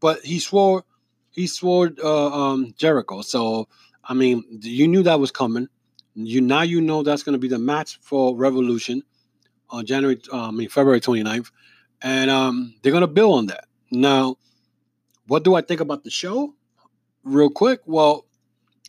but 0.00 0.24
he 0.24 0.40
swore 0.40 0.84
he 1.30 1.46
swore 1.46 1.90
uh, 2.02 2.30
um, 2.30 2.74
Jericho. 2.76 3.20
So 3.20 3.68
I 4.02 4.14
mean, 4.14 4.44
you 4.62 4.88
knew 4.88 5.02
that 5.02 5.20
was 5.20 5.30
coming. 5.30 5.68
You 6.14 6.40
now 6.40 6.62
you 6.62 6.80
know 6.80 7.02
that's 7.02 7.22
going 7.22 7.32
to 7.34 7.38
be 7.38 7.48
the 7.48 7.58
match 7.58 7.98
for 8.00 8.36
Revolution 8.36 9.02
on 9.70 9.84
January, 9.86 10.20
uh, 10.32 10.48
I 10.48 10.50
mean 10.50 10.68
February 10.68 11.00
29th. 11.00 11.50
and 12.02 12.30
um, 12.30 12.74
they're 12.82 12.92
going 12.92 13.00
to 13.00 13.06
build 13.06 13.38
on 13.38 13.46
that. 13.46 13.66
Now, 13.90 14.36
what 15.26 15.42
do 15.44 15.54
I 15.54 15.62
think 15.62 15.80
about 15.80 16.04
the 16.04 16.10
show? 16.10 16.54
Real 17.24 17.50
quick, 17.50 17.80
well, 17.86 18.26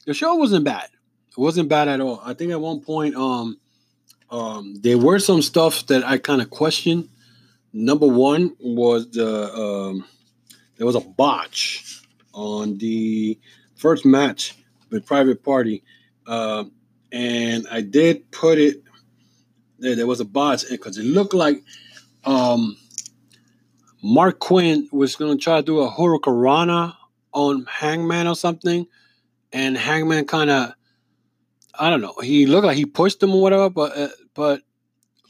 the 0.05 0.13
show 0.13 0.35
wasn't 0.35 0.65
bad. 0.65 0.89
It 1.29 1.37
wasn't 1.37 1.69
bad 1.69 1.87
at 1.87 2.01
all. 2.01 2.21
I 2.23 2.33
think 2.33 2.51
at 2.51 2.59
one 2.61 2.81
point, 2.81 3.15
um, 3.15 3.57
um, 4.29 4.75
there 4.81 4.97
were 4.97 5.19
some 5.19 5.41
stuff 5.41 5.85
that 5.87 6.03
I 6.03 6.17
kind 6.17 6.41
of 6.41 6.49
questioned. 6.49 7.09
Number 7.73 8.07
one 8.07 8.55
was 8.59 9.09
the 9.11 9.53
um, 9.53 10.05
there 10.77 10.85
was 10.85 10.95
a 10.95 11.01
botch 11.01 12.01
on 12.33 12.77
the 12.77 13.39
first 13.75 14.05
match 14.05 14.55
with 14.89 15.05
Private 15.05 15.43
Party, 15.43 15.83
uh, 16.27 16.65
and 17.15 17.65
I 17.71 17.79
did 17.79 18.29
put 18.31 18.59
it. 18.59 18.83
There, 19.79 19.95
there 19.95 20.07
was 20.07 20.19
a 20.19 20.25
botch 20.25 20.65
because 20.69 20.97
it 20.97 21.05
looked 21.05 21.33
like 21.33 21.63
um, 22.25 22.77
Marq 24.03 24.39
Quen 24.39 24.89
was 24.91 25.15
going 25.15 25.37
to 25.37 25.41
try 25.41 25.57
to 25.57 25.63
do 25.63 25.79
a 25.79 25.89
Hurricanrana 25.89 26.93
on 27.31 27.65
Hangman 27.67 28.27
or 28.27 28.35
something, 28.35 28.85
and 29.53 29.77
Hangman 29.77 30.25
kind 30.25 30.49
of, 30.49 30.73
I 31.79 31.89
don't 31.89 32.01
know, 32.01 32.15
he 32.21 32.45
looked 32.45 32.65
like 32.65 32.77
he 32.77 32.85
pushed 32.85 33.23
him 33.23 33.33
or 33.33 33.41
whatever, 33.41 33.69
but 33.69 33.97
uh, 33.97 34.09
but 34.33 34.61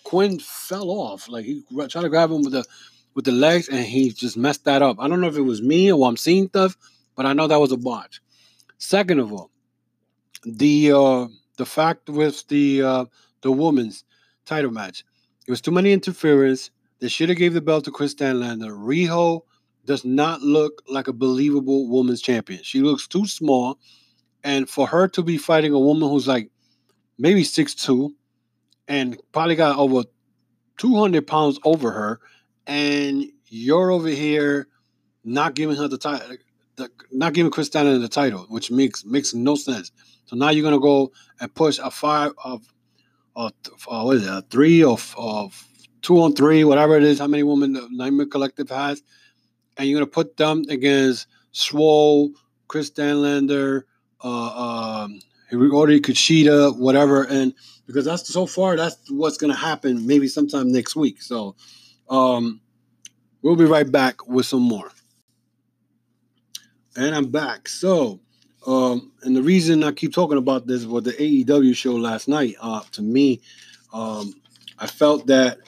Quen 0.03 0.39
fell 0.39 0.89
off. 0.89 1.29
Like 1.29 1.45
he 1.45 1.63
tried 1.71 2.01
to 2.01 2.09
grab 2.09 2.31
him 2.31 2.41
with 2.41 2.53
the 2.53 2.65
with 3.13 3.25
the 3.25 3.31
legs, 3.31 3.69
and 3.69 3.85
he 3.85 4.11
just 4.11 4.37
messed 4.37 4.65
that 4.65 4.81
up. 4.81 4.97
I 4.99 5.07
don't 5.07 5.21
know 5.21 5.27
if 5.27 5.37
it 5.37 5.41
was 5.41 5.61
me 5.61 5.91
or 5.91 6.07
I'm 6.07 6.17
seeing 6.17 6.47
stuff, 6.47 6.77
but 7.15 7.27
I 7.27 7.33
know 7.33 7.45
that 7.45 7.59
was 7.59 7.71
a 7.71 7.77
botch. 7.77 8.21
Second 8.79 9.19
of 9.19 9.31
all, 9.31 9.51
the 10.43 10.91
uh, 10.91 11.27
the 11.55 11.65
fact 11.65 12.09
with 12.09 12.47
the 12.47 12.81
uh, 12.81 13.05
the 13.41 13.51
women's 13.51 14.03
title 14.45 14.71
match, 14.71 15.03
it 15.47 15.51
was 15.51 15.61
too 15.61 15.71
many 15.71 15.91
interference. 15.91 16.71
They 16.99 17.07
should 17.07 17.29
have 17.29 17.37
gave 17.37 17.53
the 17.53 17.61
belt 17.61 17.85
to 17.85 17.91
Kris 17.91 18.15
Statlander. 18.15 18.71
Riho 18.71 19.41
does 19.85 20.05
not 20.05 20.41
look 20.41 20.81
like 20.89 21.07
a 21.07 21.13
believable 21.13 21.87
women's 21.89 22.21
champion. 22.21 22.63
She 22.63 22.81
looks 22.81 23.07
too 23.07 23.27
small, 23.27 23.77
and 24.43 24.69
for 24.69 24.87
her 24.87 25.07
to 25.09 25.23
be 25.23 25.37
fighting 25.37 25.73
a 25.73 25.79
woman 25.79 26.09
who's 26.09 26.27
like 26.27 26.49
maybe 27.17 27.43
six 27.43 27.75
two, 27.75 28.15
and 28.87 29.17
probably 29.31 29.55
got 29.55 29.77
over 29.77 30.03
200 30.77 31.25
pounds 31.25 31.59
over 31.63 31.91
her, 31.91 32.19
and 32.67 33.25
you're 33.47 33.91
over 33.91 34.07
here 34.07 34.67
not 35.23 35.55
giving 35.55 35.75
her 35.75 35.87
the 35.87 35.97
title, 35.97 36.37
not 37.11 37.33
giving 37.33 37.51
Kris 37.51 37.69
Statlander 37.69 38.01
the 38.01 38.09
title, 38.09 38.45
which 38.49 38.71
makes 38.71 39.05
makes 39.05 39.33
no 39.33 39.55
sense. 39.55 39.91
So 40.25 40.35
now 40.35 40.49
you're 40.49 40.63
gonna 40.63 40.79
go 40.79 41.11
and 41.39 41.53
push 41.53 41.79
a 41.79 41.91
five 41.91 42.31
of, 42.43 42.73
uh, 43.35 43.49
what 43.85 44.17
is 44.17 44.25
it, 44.25 44.29
a 44.29 44.43
three 44.49 44.83
of 44.83 45.13
of 45.17 45.67
two 46.01 46.21
on 46.21 46.33
three, 46.33 46.63
whatever 46.63 46.97
it 46.97 47.03
is, 47.03 47.19
how 47.19 47.27
many 47.27 47.43
women 47.43 47.73
the 47.73 47.87
Nightmare 47.91 48.25
Collective 48.25 48.69
has, 48.69 49.01
and 49.77 49.87
you're 49.87 49.99
gonna 49.99 50.07
put 50.11 50.37
them 50.37 50.63
against 50.69 51.27
Swole, 51.51 52.31
Kris 52.67 52.89
Statlander, 52.89 53.83
uh, 54.23 55.03
um, 55.03 55.19
Hikaru 55.51 55.99
Kushida, 56.01 56.77
whatever, 56.77 57.23
and 57.23 57.53
because 57.85 58.05
that's 58.05 58.27
so 58.27 58.45
far 58.45 58.75
that's 58.75 58.97
what's 59.09 59.37
gonna 59.37 59.55
happen 59.55 60.05
maybe 60.05 60.27
sometime 60.27 60.71
next 60.71 60.95
week. 60.95 61.21
So 61.21 61.55
um, 62.09 62.61
we'll 63.41 63.55
be 63.55 63.65
right 63.65 63.89
back 63.89 64.27
with 64.27 64.45
some 64.45 64.63
more. 64.63 64.91
And 66.95 67.13
I'm 67.13 67.29
back. 67.29 67.67
So 67.67 68.21
um, 68.65 69.11
and 69.21 69.35
the 69.35 69.43
reason 69.43 69.83
I 69.83 69.91
keep 69.91 70.13
talking 70.13 70.37
about 70.37 70.65
this 70.65 70.85
was 70.85 71.03
the 71.03 71.13
AEW 71.13 71.75
show 71.75 71.95
last 71.95 72.27
night. 72.27 72.55
Uh, 72.59 72.81
to 72.93 73.01
me, 73.01 73.41
um, 73.93 74.33
I 74.79 74.87
felt 74.87 75.27
that 75.27 75.59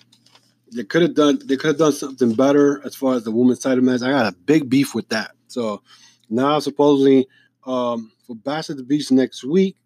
they 0.73 0.83
could 0.83 1.01
have 1.03 1.13
done 1.13 1.39
they 1.45 1.57
could 1.57 1.67
have 1.67 1.77
done 1.77 1.93
something 1.93 2.33
better 2.33 2.81
as 2.85 2.95
far 2.95 3.13
as 3.13 3.23
the 3.23 3.31
women's 3.31 3.59
title 3.59 3.83
match. 3.83 4.01
I 4.01 4.09
got 4.09 4.33
a 4.33 4.35
big 4.35 4.69
beef 4.69 4.95
with 4.95 5.09
that. 5.09 5.31
So 5.47 5.81
now 6.29 6.59
supposedly 6.59 7.27
um, 7.65 8.11
for 8.25 8.35
Bash 8.35 8.69
at 8.69 8.77
the 8.77 8.83
Beach 8.83 9.11
next 9.11 9.43
week, 9.43 9.77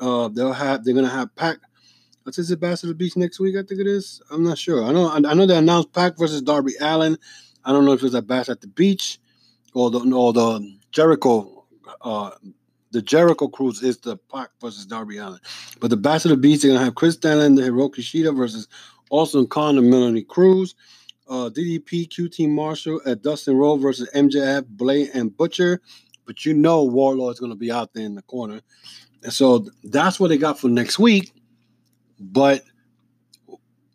uh, 0.00 0.28
they'll 0.28 0.52
have 0.52 0.84
they're 0.84 0.94
gonna 0.94 1.08
have 1.08 1.34
Pac. 1.36 1.58
What's 2.24 2.36
his 2.36 2.54
Bash 2.56 2.82
at 2.82 2.88
the 2.88 2.94
Beach 2.94 3.16
next 3.16 3.38
week? 3.38 3.56
I 3.56 3.62
think 3.62 3.80
it 3.80 3.86
is. 3.86 4.20
I'm 4.30 4.42
not 4.42 4.58
sure. 4.58 4.84
I 4.84 4.92
know 4.92 5.08
I 5.10 5.20
know 5.20 5.46
they 5.46 5.56
announced 5.56 5.92
Pac 5.92 6.18
versus 6.18 6.42
Darby 6.42 6.72
Allin. 6.80 7.16
I 7.64 7.72
don't 7.72 7.84
know 7.84 7.92
if 7.92 8.02
it's 8.02 8.14
a 8.14 8.22
Bash 8.22 8.48
at 8.48 8.60
the 8.60 8.66
Beach 8.66 9.18
or 9.72 9.90
the 9.90 10.00
or 10.12 10.32
the 10.32 10.76
Jericho 10.90 11.55
uh, 12.02 12.30
the 12.92 13.02
Jericho 13.02 13.48
Cruise 13.48 13.82
is 13.82 13.98
the 13.98 14.16
Pac 14.16 14.50
versus 14.60 14.86
Darby 14.86 15.18
Allin. 15.18 15.40
But 15.80 15.90
the 15.90 15.96
Bash 15.96 16.24
of 16.24 16.30
the 16.30 16.36
Beach, 16.36 16.62
they're 16.62 16.70
going 16.70 16.78
to 16.78 16.84
have 16.84 16.94
Kris 16.94 17.16
Statlander, 17.16 17.56
the 17.56 17.62
Hikaru 17.62 17.96
Shida 17.96 18.36
versus 18.36 18.68
Awesome 19.10 19.46
Kong 19.46 19.78
and 19.78 19.90
Melanie 19.90 20.22
Cruz. 20.22 20.74
Uh, 21.28 21.50
DDP, 21.50 22.08
QT 22.08 22.48
Marshall 22.48 23.00
at 23.04 23.22
Dustin 23.22 23.56
Rhodes 23.56 23.82
versus 23.82 24.08
MJF, 24.14 24.66
Blade, 24.68 25.10
and 25.12 25.36
Butcher. 25.36 25.80
But 26.24 26.44
you 26.44 26.54
know 26.54 26.84
Wardlow's 26.84 27.40
going 27.40 27.52
to 27.52 27.56
be 27.56 27.70
out 27.70 27.92
there 27.92 28.04
in 28.04 28.14
the 28.14 28.22
corner. 28.22 28.60
And 29.22 29.32
so 29.32 29.66
that's 29.84 30.20
what 30.20 30.28
they 30.28 30.38
got 30.38 30.58
for 30.58 30.68
next 30.68 30.98
week. 30.98 31.32
But 32.18 32.62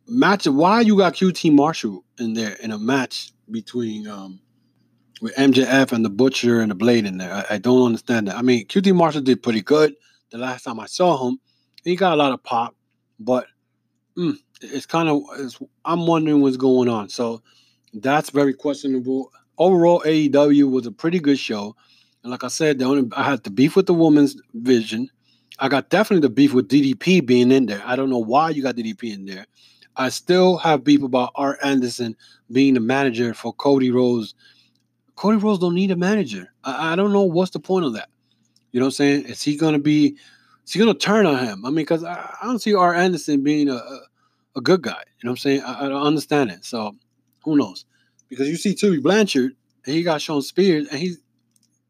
match 0.08 0.46
why 0.46 0.82
you 0.82 0.98
got 0.98 1.14
QT 1.14 1.54
Marshall 1.54 2.04
in 2.20 2.34
there 2.34 2.54
in 2.62 2.72
a 2.72 2.78
match 2.78 3.32
between 3.50 4.08
um, 4.08 4.42
with 5.22 5.36
MJF 5.36 5.92
and 5.92 6.04
the 6.04 6.10
Butcher 6.10 6.60
and 6.60 6.72
the 6.72 6.76
Blade 6.76 7.06
in 7.06 7.18
there. 7.20 7.32
I, 7.32 7.56
I, 7.56 7.58
don't 7.60 7.86
understand 7.86 8.28
that. 8.28 8.36
I 8.36 8.42
mean, 8.42 8.66
QT 8.68 8.94
Marshall 8.96 9.22
did 9.22 9.44
pretty 9.44 9.62
good 9.62 9.96
the 10.32 10.40
last 10.40 10.64
time 10.64 10.80
I 10.80 10.88
saw 10.88 11.28
him. 11.28 11.40
He 11.84 11.96
got 11.96 12.14
a 12.14 12.16
lot 12.16 12.32
of 12.32 12.44
pop, 12.44 12.76
but 13.20 13.46
mm, 14.18 14.36
it's 14.62 14.86
kind 14.86 15.10
of 15.10 15.22
I'm 15.86 16.06
wondering 16.06 16.42
what's 16.42 16.58
going 16.58 16.90
on. 16.90 17.10
So 17.10 17.42
that's 17.94 18.30
very 18.30 18.54
questionable. 18.54 19.32
Overall, 19.58 20.02
AEW 20.06 20.70
was 20.72 20.88
a 20.88 20.92
pretty 20.92 21.20
good 21.20 21.40
show, 21.40 21.76
and 22.24 22.32
like 22.32 22.44
I 22.44 22.48
said, 22.48 22.80
the 22.80 22.86
only 22.86 23.10
I 23.16 23.24
had 23.24 23.44
the 23.44 23.52
beef 23.52 23.76
with 23.76 23.86
the 23.86 23.94
woman's 23.94 24.36
vision. 24.54 25.10
I 25.60 25.70
got 25.70 25.90
definitely 25.90 26.28
the 26.28 26.34
beef 26.34 26.54
with 26.54 26.70
DDP 26.70 27.24
being 27.26 27.52
in 27.52 27.68
there. 27.68 27.84
I 27.86 27.96
don't 27.96 28.10
know 28.10 28.18
why 28.18 28.50
you 28.50 28.64
got 28.64 28.76
DDP 28.76 29.14
in 29.14 29.26
there. 29.26 29.46
I 29.96 30.10
still 30.10 30.58
have 30.58 30.84
beef 30.84 31.04
about 31.04 31.32
Arn 31.36 31.58
Anderson 31.62 32.16
being 32.52 32.74
the 32.74 32.80
manager 32.80 33.34
for 33.34 33.54
Cody 33.54 33.92
Rhodes 33.92 34.34
Cody 35.22 35.38
Rhodes 35.38 35.60
don't 35.60 35.76
need 35.76 35.92
a 35.92 35.96
manager. 35.96 36.52
I, 36.64 36.94
I 36.94 36.96
don't 36.96 37.14
know 37.14 37.22
what's 37.22 37.52
the 37.52 37.60
point 37.60 37.86
of 37.86 37.94
that. 37.94 38.10
You 38.72 38.80
know 38.80 38.88
what 38.88 38.94
I'm 38.94 38.94
saying? 38.94 39.26
Is 39.26 39.44
he 39.44 39.56
gonna 39.56 39.78
be? 39.78 40.18
Is 40.66 40.74
he 40.74 40.80
gonna 40.80 40.96
turn 40.96 41.28
on 41.28 41.38
him? 41.46 41.64
I 41.64 41.70
mean, 41.70 41.76
because 41.76 42.04
I, 42.04 42.36
I, 42.42 42.48
don't 42.48 42.58
see 42.58 42.74
Arn 42.74 42.98
Anderson 42.98 43.44
being 43.44 43.70
a, 43.70 43.76
a, 43.76 44.00
a 44.56 44.62
good 44.62 44.82
guy. 44.82 44.90
You 45.20 45.28
know 45.28 45.30
what 45.30 45.34
I'm 45.34 45.38
saying? 45.38 45.62
I, 45.62 45.86
I, 45.86 45.90
don't 45.90 46.02
understand 46.02 46.50
it. 46.50 46.66
So 46.66 46.96
who 47.44 47.56
knows? 47.56 47.86
Because 48.30 48.50
you 48.50 48.56
see 48.56 48.74
Tully 48.74 49.00
Blanchard, 49.00 49.56
and 49.86 49.94
he 49.94 50.02
got 50.02 50.24
Shawn 50.24 50.42
Spears, 50.42 50.88
and 50.88 51.00
he's 51.00 51.20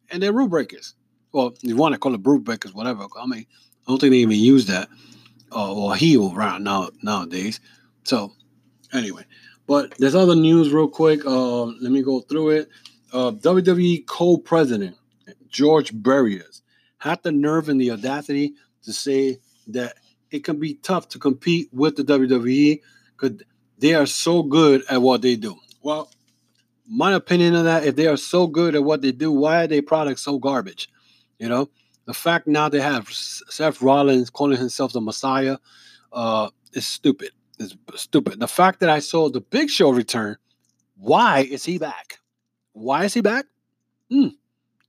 and 0.09 0.21
they're 0.21 0.33
rule 0.33 0.49
breakers. 0.49 0.95
Well, 1.31 1.53
you 1.61 1.77
want 1.77 1.93
to 1.93 1.99
call 1.99 2.13
it 2.13 2.21
rule 2.25 2.39
breakers, 2.39 2.73
whatever. 2.73 3.07
I 3.17 3.25
mean, 3.27 3.45
I 3.87 3.91
don't 3.91 4.01
think 4.01 4.11
they 4.11 4.17
even 4.17 4.31
use 4.31 4.65
that 4.65 4.89
uh, 5.55 5.73
or 5.73 5.95
heel 5.95 6.33
around 6.35 6.65
now 6.65 6.89
nowadays. 7.01 7.61
So 8.03 8.33
anyway, 8.91 9.23
but 9.67 9.93
there's 9.99 10.15
other 10.15 10.35
news 10.35 10.73
real 10.73 10.89
quick. 10.89 11.25
Uh, 11.25 11.63
let 11.63 11.93
me 11.93 12.01
go 12.01 12.19
through 12.19 12.49
it 12.49 12.69
uh, 13.13 13.31
WWE 13.31 14.05
co-president 14.05 14.95
George 15.49 15.91
Barrios 15.93 16.61
had 16.97 17.21
the 17.23 17.31
nerve 17.31 17.69
and 17.69 17.79
the 17.79 17.91
audacity 17.91 18.53
to 18.83 18.93
say 18.93 19.39
that 19.67 19.95
it 20.31 20.43
can 20.43 20.59
be 20.59 20.75
tough 20.75 21.09
to 21.09 21.19
compete 21.19 21.69
with 21.73 21.97
the 21.97 22.03
WWE 22.03 22.81
because 23.17 23.41
they 23.77 23.93
are 23.93 24.05
so 24.05 24.43
good 24.43 24.83
at 24.89 25.01
what 25.01 25.21
they 25.21 25.35
do. 25.35 25.57
Well, 25.83 26.11
my 26.87 27.13
opinion 27.13 27.55
on 27.55 27.65
that, 27.65 27.85
if 27.85 27.95
they 27.95 28.07
are 28.07 28.17
so 28.17 28.47
good 28.47 28.75
at 28.75 28.83
what 28.83 29.01
they 29.01 29.11
do, 29.11 29.31
why 29.31 29.63
are 29.63 29.67
their 29.67 29.81
products 29.81 30.21
so 30.21 30.37
garbage? 30.37 30.89
You 31.39 31.49
know, 31.49 31.69
the 32.05 32.13
fact 32.13 32.47
now 32.47 32.69
they 32.69 32.81
have 32.81 33.09
Seth 33.09 33.81
Rollins 33.81 34.29
calling 34.29 34.57
himself 34.57 34.93
the 34.93 35.01
Messiah 35.01 35.57
uh, 36.13 36.49
is 36.73 36.85
stupid. 36.85 37.31
It's 37.59 37.75
stupid. 37.95 38.39
The 38.39 38.47
fact 38.47 38.79
that 38.79 38.89
I 38.89 38.99
saw 38.99 39.29
the 39.29 39.41
Big 39.41 39.69
Show 39.69 39.89
return, 39.91 40.37
why 40.97 41.39
is 41.49 41.63
he 41.63 41.77
back? 41.77 42.20
Why 42.73 43.05
is 43.05 43.13
he 43.13 43.21
back? 43.21 43.45
Hmm, 44.09 44.29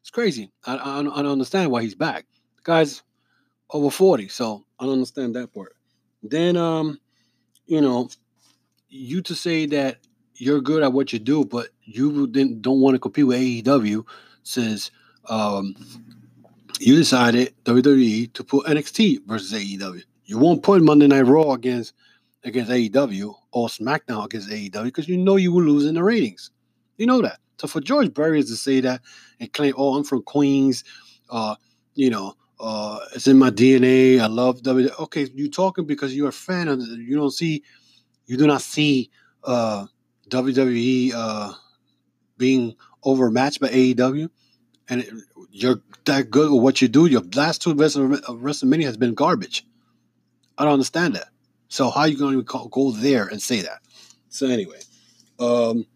it's 0.01 0.11
crazy. 0.11 0.51
I, 0.65 0.77
I, 0.77 0.99
I 1.01 1.03
don't 1.03 1.33
understand 1.33 1.71
why 1.71 1.83
he's 1.83 1.95
back. 1.95 2.27
The 2.57 2.63
guy's 2.65 3.03
over 3.71 3.91
40, 3.91 4.29
so 4.29 4.65
I 4.79 4.85
don't 4.85 4.95
understand 4.95 5.35
that 5.37 5.53
part. 5.53 5.77
Then, 6.23 6.57
um, 6.57 6.99
you 7.67 7.81
know, 7.81 8.09
you 8.89 9.23
to 9.23 9.35
say 9.35 9.67
that 9.67 9.99
you're 10.37 10.61
good 10.61 10.83
at 10.83 10.93
what 10.93 11.13
you 11.13 11.19
do, 11.19 11.45
but 11.45 11.69
you 11.85 12.27
didn't, 12.27 12.63
don't 12.63 12.81
want 12.81 12.95
to 12.95 12.99
compete 12.99 13.27
with 13.27 13.41
AEW 13.41 14.05
since 14.43 14.91
um, 15.29 15.75
you 16.81 16.97
decided 16.97 17.55
WWE 17.65 18.33
to 18.33 18.45
put 18.45 18.67
NXT 18.67 19.27
versus 19.27 19.53
AEW. 19.53 20.03
You 20.25 20.39
won't 20.39 20.63
put 20.63 20.83
Monday 20.83 21.07
Night 21.07 21.23
Raw 21.23 21.53
against 21.53 21.95
against 22.45 22.71
AEW 22.71 23.35
or 23.53 23.69
SmackDown 23.69 24.25
against 24.25 24.51
AEW 24.51 24.85
because 24.85 25.09
you 25.09 25.17
know 25.17 25.37
you 25.37 25.53
will 25.53 25.63
lose 25.63 25.87
in 25.87 25.95
the 25.95 26.03
ratings. 26.03 26.51
You 26.97 27.07
know 27.07 27.23
that. 27.23 27.39
So 27.63 27.69
for 27.69 27.81
George 27.81 28.13
Barrios 28.13 28.49
to 28.49 28.57
say 28.57 28.81
that 28.81 29.03
and 29.39 29.53
claim, 29.53 29.73
"Oh, 29.77 29.95
I'm 29.95 30.03
from 30.03 30.25
Queens," 30.25 30.83
uh, 31.31 31.55
you 31.95 32.11
know, 32.11 32.35
uh, 32.59 32.99
it's 33.15 33.29
in 33.29 33.39
my 33.39 33.51
DNA. 33.51 34.19
I 34.19 34.27
love 34.27 34.63
WWE. 34.63 34.99
Okay, 34.99 35.29
you 35.33 35.49
talking 35.49 35.87
because 35.87 36.13
you're 36.13 36.31
a 36.31 36.33
fan 36.33 36.67
of. 36.67 36.81
You 36.81 37.15
don't 37.15 37.31
see, 37.31 37.63
you 38.27 38.37
do 38.37 38.49
not 38.49 38.63
see 38.63 39.11
uh, 39.45 39.87
WWE 40.29 41.13
uh, 41.15 41.53
being 42.37 42.75
overmatched 43.05 43.61
by 43.61 43.69
AEW, 43.69 44.29
and 44.89 45.03
it, 45.03 45.15
you're 45.53 45.81
that 46.07 46.31
good 46.31 46.51
with 46.51 46.63
what 46.65 46.83
you 46.83 46.89
do. 46.89 47.07
Your 47.07 47.23
last 47.37 47.63
two 47.63 47.77
WrestleMania 47.77 48.87
has 48.87 48.97
been 48.97 49.15
garbage. 49.15 49.65
I 50.59 50.65
don't 50.65 50.73
understand 50.73 51.15
that. 51.15 51.29
So 51.69 51.91
how 51.91 52.01
are 52.01 52.09
you 52.09 52.19
going 52.19 52.45
to 52.45 52.69
go 52.73 52.91
there 52.91 53.29
and 53.29 53.41
say 53.41 53.61
that? 53.61 53.83
So 54.31 54.49
anyway, 54.49 54.81
um, 55.39 55.87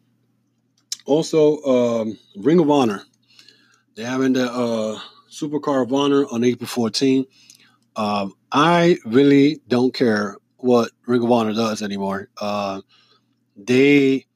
also, 1.06 1.62
um, 1.62 2.18
Ring 2.36 2.58
of 2.58 2.70
Honor. 2.70 3.02
They're 3.94 4.06
having 4.06 4.34
the 4.34 4.52
uh, 4.52 4.98
Supercard 5.30 5.84
of 5.84 5.92
Honor 5.92 6.26
on 6.30 6.44
April 6.44 6.66
14. 6.66 7.24
Um, 7.96 8.34
I 8.52 8.98
really 9.06 9.60
don't 9.68 9.94
care 9.94 10.36
what 10.56 10.90
Ring 11.06 11.22
of 11.22 11.30
Honor 11.30 11.54
does 11.54 11.82
anymore. 11.82 12.28
Uh, 12.38 12.82
they, 13.56 14.26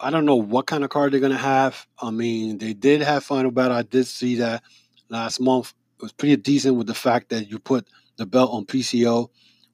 I 0.00 0.10
don't 0.10 0.24
know 0.24 0.36
what 0.36 0.66
kind 0.66 0.82
of 0.82 0.90
card 0.90 1.12
they're 1.12 1.20
gonna 1.20 1.36
have. 1.36 1.86
I 2.00 2.10
mean, 2.10 2.58
they 2.58 2.72
did 2.72 3.02
have 3.02 3.24
Final 3.24 3.50
Battle. 3.52 3.76
I 3.76 3.82
did 3.82 4.06
see 4.06 4.36
that 4.36 4.62
last 5.08 5.40
month. 5.40 5.74
It 5.98 6.02
was 6.02 6.12
pretty 6.12 6.36
decent 6.36 6.76
with 6.76 6.86
the 6.86 6.94
fact 6.94 7.28
that 7.30 7.48
you 7.48 7.58
put 7.58 7.86
the 8.16 8.26
belt 8.26 8.50
on 8.52 8.66
PCO, 8.66 9.28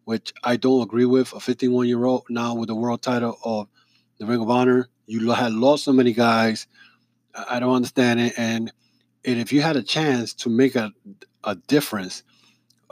which 0.04 0.32
I 0.44 0.56
don't 0.56 0.82
agree 0.82 1.06
with. 1.06 1.32
A 1.32 1.40
51 1.40 1.88
year 1.88 2.04
old 2.04 2.24
now 2.28 2.54
with 2.54 2.68
the 2.68 2.74
world 2.74 3.02
title 3.02 3.38
of 3.44 3.68
the 4.18 4.26
Ring 4.26 4.40
of 4.40 4.50
Honor. 4.50 4.88
You 5.12 5.30
had 5.30 5.52
lost 5.52 5.84
so 5.84 5.92
many 5.92 6.14
guys. 6.14 6.66
I 7.34 7.60
don't 7.60 7.74
understand 7.74 8.18
it. 8.20 8.32
And 8.38 8.72
and 9.24 9.38
if 9.38 9.52
you 9.52 9.60
had 9.60 9.76
a 9.76 9.82
chance 9.82 10.32
to 10.34 10.48
make 10.48 10.74
a 10.74 10.90
a 11.44 11.54
difference, 11.54 12.22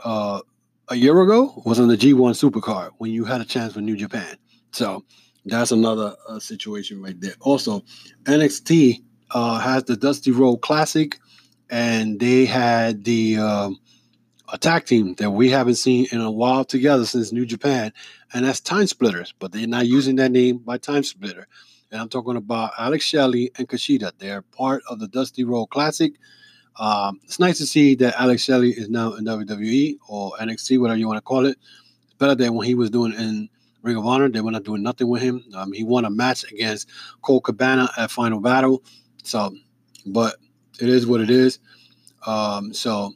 uh, 0.03 0.41
a 0.89 0.95
year 0.95 1.19
ago 1.19 1.61
was 1.65 1.79
on 1.79 1.87
the 1.87 1.97
G1 1.97 2.33
Supercard 2.33 2.91
when 2.99 3.11
you 3.11 3.25
had 3.25 3.41
a 3.41 3.45
chance 3.45 3.73
with 3.73 3.85
New 3.85 3.97
Japan. 3.97 4.37
So 4.71 5.03
that's 5.45 5.71
another 5.71 6.15
uh, 6.29 6.39
situation 6.39 7.01
right 7.01 7.19
there. 7.19 7.33
Also, 7.39 7.83
NXT 8.25 9.01
uh, 9.31 9.59
has 9.59 9.85
the 9.85 9.97
Dusty 9.97 10.29
Rhodes 10.29 10.59
Classic, 10.61 11.17
and 11.71 12.19
they 12.19 12.45
had 12.45 13.03
the 13.03 13.37
um, 13.37 13.79
attack 14.53 14.85
team 14.85 15.15
that 15.15 15.31
we 15.31 15.49
haven't 15.49 15.75
seen 15.75 16.07
in 16.11 16.21
a 16.21 16.29
while 16.29 16.65
together 16.65 17.05
since 17.05 17.31
New 17.31 17.45
Japan, 17.47 17.91
and 18.33 18.45
that's 18.45 18.59
Time 18.59 18.85
Splitters. 18.85 19.33
But 19.39 19.51
they're 19.51 19.65
not 19.65 19.87
using 19.87 20.17
that 20.17 20.31
name 20.31 20.59
by 20.59 20.77
Time 20.77 21.03
Splitter. 21.03 21.47
And 21.91 22.01
I'm 22.01 22.09
talking 22.09 22.37
about 22.37 22.71
Alex 22.77 23.05
Shelley 23.05 23.51
and 23.57 23.67
Kushida. 23.67 24.11
They're 24.17 24.41
part 24.41 24.81
of 24.89 24.99
the 24.99 25.07
Dusty 25.07 25.43
Rhodes 25.43 25.69
Classic. 25.71 26.13
Um, 26.77 27.19
it's 27.23 27.39
nice 27.39 27.57
to 27.57 27.65
see 27.65 27.95
that 27.95 28.15
Alex 28.17 28.43
Shelley 28.43 28.71
is 28.71 28.89
now 28.89 29.13
in 29.13 29.25
WWE 29.25 29.97
or 30.07 30.31
NXT, 30.39 30.79
whatever 30.79 30.97
you 30.97 31.07
want 31.07 31.17
to 31.17 31.21
call 31.21 31.45
it. 31.45 31.57
It's 32.05 32.13
better 32.13 32.35
than 32.35 32.55
when 32.55 32.65
he 32.65 32.75
was 32.75 32.89
doing 32.89 33.13
in 33.13 33.49
Ring 33.81 33.97
of 33.97 34.05
Honor. 34.05 34.29
They 34.29 34.39
were 34.39 34.51
not 34.51 34.63
doing 34.63 34.83
nothing 34.83 35.09
with 35.09 35.21
him. 35.21 35.43
Um, 35.53 35.73
he 35.73 35.83
won 35.83 36.05
a 36.05 36.09
match 36.09 36.49
against 36.49 36.89
Colt 37.21 37.43
Cabana 37.43 37.89
at 37.97 38.09
Final 38.09 38.39
Battle. 38.39 38.83
So, 39.23 39.53
but 40.05 40.35
it 40.79 40.87
is 40.87 41.05
what 41.05 41.19
it 41.19 41.29
is. 41.29 41.59
Um, 42.25 42.73
so, 42.73 43.13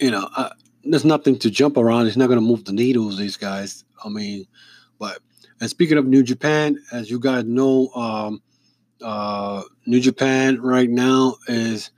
you 0.00 0.12
know, 0.12 0.28
I, 0.36 0.52
there's 0.84 1.04
nothing 1.04 1.38
to 1.40 1.50
jump 1.50 1.76
around. 1.76 2.06
It's 2.06 2.16
not 2.16 2.28
going 2.28 2.38
to 2.38 2.46
move 2.46 2.64
the 2.64 2.72
needles, 2.72 3.18
these 3.18 3.36
guys. 3.36 3.84
I 4.04 4.08
mean, 4.08 4.46
but, 5.00 5.18
and 5.60 5.68
speaking 5.68 5.98
of 5.98 6.06
New 6.06 6.22
Japan, 6.22 6.78
as 6.92 7.10
you 7.10 7.18
guys 7.18 7.44
know, 7.44 7.88
um, 7.94 8.42
uh, 9.02 9.62
New 9.86 10.00
Japan 10.00 10.60
right 10.60 10.88
now 10.88 11.36
is 11.46 11.90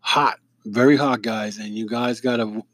hot, 0.00 0.38
very 0.64 0.96
hot, 0.96 1.22
guys. 1.22 1.58
And 1.58 1.76
you 1.76 1.88
guys 1.88 2.20
got 2.20 2.36
to 2.36 2.64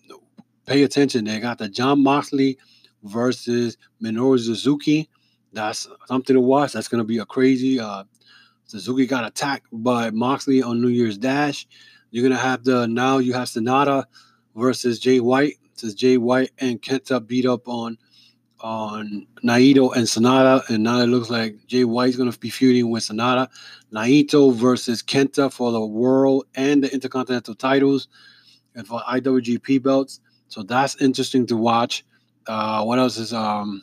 pay 0.66 0.82
attention. 0.82 1.24
They 1.24 1.40
got 1.40 1.58
the 1.58 1.68
Jon 1.68 2.02
Moxley 2.02 2.58
versus 3.02 3.76
Minoru 4.02 4.38
Suzuki. 4.38 5.08
That's 5.52 5.86
something 6.06 6.34
to 6.34 6.40
watch. 6.40 6.72
That's 6.72 6.88
going 6.88 7.02
to 7.02 7.06
be 7.06 7.18
a 7.18 7.26
crazy. 7.26 7.78
Uh, 7.78 8.04
Suzuki 8.66 9.06
got 9.06 9.26
attacked 9.26 9.66
by 9.72 10.10
Moxley 10.10 10.62
on 10.62 10.80
New 10.80 10.88
Year's 10.88 11.18
Dash. 11.18 11.66
You're 12.10 12.22
going 12.22 12.36
to 12.36 12.42
have 12.42 12.64
the 12.64 12.86
now 12.86 13.18
you 13.18 13.34
have 13.34 13.48
Sanada 13.48 14.04
versus 14.56 14.98
Jay 14.98 15.20
White. 15.20 15.54
Says 15.74 15.94
Jay 15.94 16.16
White 16.16 16.52
and 16.58 16.80
Kenta 16.80 17.24
beat 17.24 17.46
up 17.46 17.68
on 17.68 17.98
on 18.60 19.26
Naito 19.44 19.94
and 19.94 20.06
Sanada, 20.06 20.66
and 20.68 20.82
now 20.82 21.00
it 21.00 21.06
looks 21.06 21.30
like 21.30 21.66
Jay 21.66 21.84
White's 21.84 22.16
going 22.16 22.30
to 22.30 22.38
be 22.38 22.50
feuding 22.50 22.90
with 22.90 23.02
Sanada. 23.02 23.48
Naito 23.92 24.54
versus 24.54 25.02
Kenta 25.02 25.52
for 25.52 25.70
the 25.70 25.84
world 25.84 26.46
and 26.54 26.82
the 26.82 26.92
Intercontinental 26.92 27.54
titles 27.54 28.08
and 28.74 28.86
for 28.86 29.00
IWGP 29.00 29.82
belts. 29.82 30.20
So 30.48 30.62
that's 30.62 31.00
interesting 31.00 31.46
to 31.46 31.56
watch. 31.56 32.04
Uh, 32.46 32.84
what 32.84 32.98
else 32.98 33.16
is 33.18 33.32
um? 33.32 33.82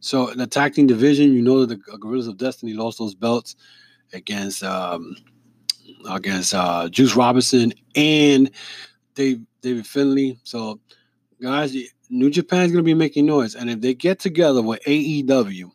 So 0.00 0.28
in 0.28 0.38
the 0.38 0.46
tag 0.46 0.74
team 0.74 0.86
division, 0.86 1.32
you 1.32 1.42
know 1.42 1.64
that 1.64 1.84
the 1.84 1.98
Guerrillas 1.98 2.28
of 2.28 2.38
Destiny 2.38 2.72
lost 2.72 2.98
those 2.98 3.14
belts 3.14 3.56
against 4.12 4.62
um 4.62 5.16
against 6.08 6.54
uh 6.54 6.88
Juice 6.88 7.14
Robinson 7.14 7.72
and 7.94 8.50
Dave 9.14 9.40
David 9.60 9.86
Finlay. 9.86 10.38
So 10.44 10.80
guys, 11.40 11.76
New 12.10 12.30
Japan's 12.30 12.72
gonna 12.72 12.82
be 12.82 12.94
making 12.94 13.26
noise, 13.26 13.54
and 13.54 13.70
if 13.70 13.80
they 13.80 13.94
get 13.94 14.18
together 14.18 14.62
with 14.62 14.82
AEW, 14.84 15.70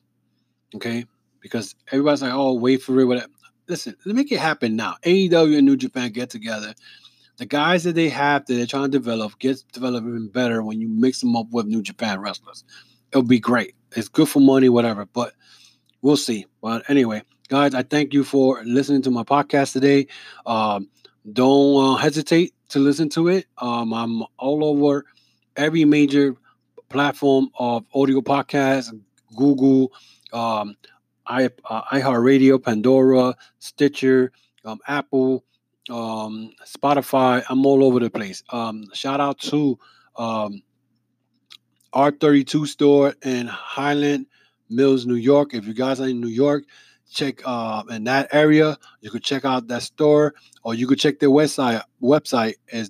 okay, 0.76 1.06
because 1.39 1.76
everybody's 1.91 2.21
like, 2.21 2.34
oh, 2.34 2.54
wait 2.54 2.82
for 2.82 2.99
it, 2.99 3.06
whatever. 3.06 3.28
Listen, 3.67 3.95
let 4.06 4.15
make 4.15 4.32
it 4.32 4.39
happen 4.39 4.76
now. 4.76 4.95
AEW 5.04 5.58
and 5.58 5.65
New 5.65 5.78
Japan 5.78 6.12
get 6.12 6.30
together 6.30 6.73
the 7.38 7.45
guys 7.45 7.84
that 7.84 7.95
they 7.95 8.10
have 8.10 8.45
that 8.45 8.54
they're 8.54 8.65
trying 8.65 8.91
to 8.91 8.97
develop 8.97 9.38
gets 9.39 9.63
developed 9.63 10.08
even 10.08 10.28
better 10.28 10.62
when 10.63 10.80
you 10.80 10.88
mix 10.88 11.19
them 11.19 11.36
up 11.36 11.47
with 11.52 11.65
New 11.65 11.82
Japan 11.82 12.19
wrestlers. 12.19 12.63
It'll 13.12 13.23
be 13.23 13.39
great. 13.39 13.76
It's 13.95 14.08
good 14.08 14.30
for 14.30 14.39
money, 14.39 14.69
whatever, 14.69 15.06
but 15.06 15.34
we'll 16.02 16.17
see. 16.17 16.45
But 16.62 16.89
anyway, 16.89 17.23
guys, 17.49 17.73
I 17.73 17.84
thank 17.84 18.13
you 18.13 18.23
for 18.23 18.63
listening 18.63 19.02
to 19.04 19.12
my 19.12 19.23
podcast 19.23 19.73
today. 19.73 20.08
Um, 20.45 20.89
don't 21.32 21.93
uh, 21.93 21.95
hesitate 21.95 22.54
to 22.69 22.80
listen 22.80 23.10
to 23.10 23.30
it. 23.30 23.45
Um, 23.58 23.93
I'm 23.93 24.23
all 24.38 24.63
over 24.63 25.06
every 25.55 25.85
major 25.85 26.35
platform 26.89 27.49
of 27.57 27.85
audio 27.93 28.21
podcasts, 28.21 28.91
Google, 29.35 29.91
um, 30.31 30.75
i 31.25 31.45
uh, 31.45 31.81
iHeartRadio, 31.83 32.61
Pandora, 32.61 33.35
Stitcher, 33.59 34.31
um, 34.65 34.79
Apple, 34.87 35.43
um, 35.89 36.51
Spotify. 36.65 37.43
I'm 37.49 37.65
all 37.65 37.83
over 37.83 37.99
the 37.99 38.09
place. 38.09 38.43
Um, 38.49 38.85
shout 38.93 39.19
out 39.19 39.39
to 39.39 39.79
um, 40.15 40.61
R32 41.93 42.67
store 42.67 43.13
in 43.23 43.47
Highland 43.47 44.27
Mills, 44.69 45.05
New 45.05 45.15
York. 45.15 45.53
If 45.53 45.65
you 45.65 45.73
guys 45.73 46.01
are 46.01 46.07
in 46.07 46.19
New 46.19 46.27
York, 46.27 46.65
check 47.09 47.41
uh, 47.45 47.83
in 47.89 48.05
that 48.05 48.29
area. 48.31 48.77
You 49.01 49.11
could 49.11 49.23
check 49.23 49.45
out 49.45 49.67
that 49.67 49.83
store, 49.83 50.33
or 50.63 50.73
you 50.73 50.87
could 50.87 50.99
check 50.99 51.19
their 51.19 51.29
website. 51.29 51.81
Website 52.01 52.55
is 52.69 52.89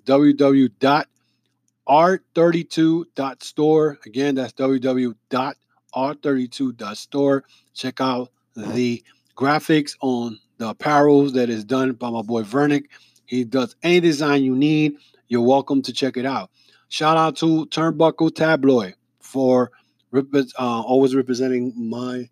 www.r32.store. 1.88 4.00
Again, 4.06 4.36
that's 4.36 4.54
www.r32.store. 4.54 7.44
Check 7.74 8.02
out 8.02 8.30
the 8.56 9.04
graphics 9.36 9.96
on 10.02 10.40
the 10.58 10.74
apparels 10.74 11.34
that 11.34 11.50
is 11.50 11.66
done 11.66 11.92
by 11.94 12.10
my 12.10 12.22
boy 12.22 12.44
Vernick. 12.44 12.86
He 13.26 13.44
does 13.44 13.76
any 13.84 14.00
design 14.00 14.44
you 14.44 14.56
need. 14.56 14.96
You're 15.28 15.42
welcome 15.42 15.82
to 15.84 15.94
check 15.94 16.18
it 16.18 16.26
out. 16.26 16.50
Shout 16.90 17.18
out 17.18 17.36
to 17.38 17.66
Turnbuckle 17.68 18.36
Tabloid 18.36 18.96
for 19.20 19.72
uh, 20.14 20.22
always 20.60 21.16
representing 21.16 21.74
my 21.76 22.30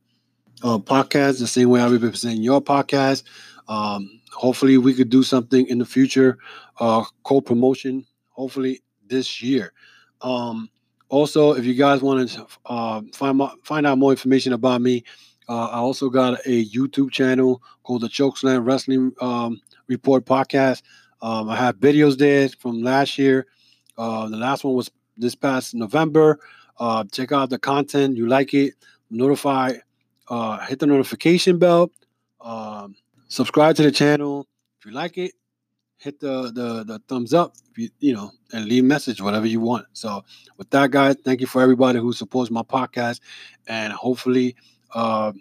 uh, 0.61 0.77
podcast 0.77 1.39
the 1.39 1.47
same 1.47 1.69
way 1.69 1.81
I 1.81 1.87
represent 1.87 2.39
your 2.39 2.61
podcast. 2.61 3.23
Um, 3.67 4.21
hopefully, 4.31 4.77
we 4.77 4.93
could 4.93 5.09
do 5.09 5.23
something 5.23 5.65
in 5.65 5.79
the 5.79 5.85
future, 5.85 6.37
uh, 6.79 7.03
co 7.23 7.41
promotion, 7.41 8.05
hopefully 8.29 8.81
this 9.11 9.43
year. 9.43 9.73
Um, 10.21 10.69
also, 11.09 11.51
if 11.53 11.65
you 11.65 11.75
guys 11.75 12.01
want 12.01 12.29
to 12.29 12.47
uh, 12.65 13.01
find, 13.13 13.39
find 13.63 13.85
out 13.85 13.97
more 13.97 14.11
information 14.11 14.53
about 14.53 14.81
me, 14.81 15.03
uh, 15.49 15.65
I 15.65 15.77
also 15.77 16.09
got 16.09 16.39
a 16.45 16.65
YouTube 16.65 17.11
channel 17.11 17.61
called 17.83 18.01
the 18.01 18.07
Chokeslam 18.07 18.65
Wrestling 18.65 19.11
um, 19.19 19.59
Report 19.87 20.25
Podcast. 20.25 20.81
Um, 21.21 21.49
I 21.49 21.57
have 21.57 21.77
videos 21.77 22.17
there 22.17 22.47
from 22.47 22.81
last 22.81 23.17
year. 23.17 23.45
Uh, 23.97 24.29
the 24.29 24.37
last 24.37 24.63
one 24.63 24.73
was 24.73 24.89
this 25.17 25.35
past 25.35 25.75
November. 25.75 26.39
Uh, 26.79 27.03
check 27.11 27.33
out 27.33 27.49
the 27.49 27.59
content. 27.59 28.15
You 28.15 28.27
like 28.27 28.53
it? 28.53 28.73
Notify. 29.09 29.73
Uh, 30.29 30.65
hit 30.65 30.79
the 30.79 30.87
notification 30.87 31.59
bell. 31.59 31.91
Um, 32.39 32.95
subscribe 33.27 33.75
to 33.75 33.83
the 33.83 33.91
channel 33.91 34.47
if 34.79 34.85
you 34.85 34.91
like 34.93 35.17
it. 35.17 35.33
Hit 36.01 36.19
the 36.19 36.51
the, 36.51 36.83
the 36.83 36.99
thumbs 37.07 37.33
up. 37.33 37.53
You, 37.77 37.89
you 37.99 38.13
know, 38.13 38.31
and 38.51 38.65
leave 38.65 38.83
message 38.83 39.21
whatever 39.21 39.45
you 39.45 39.59
want. 39.59 39.85
So 39.93 40.23
with 40.57 40.69
that, 40.71 40.89
guys, 40.91 41.15
thank 41.23 41.41
you 41.41 41.47
for 41.47 41.61
everybody 41.61 41.99
who 41.99 42.11
supports 42.11 42.49
my 42.49 42.63
podcast, 42.63 43.21
and 43.67 43.93
hopefully 43.93 44.55
uh, 44.93 45.31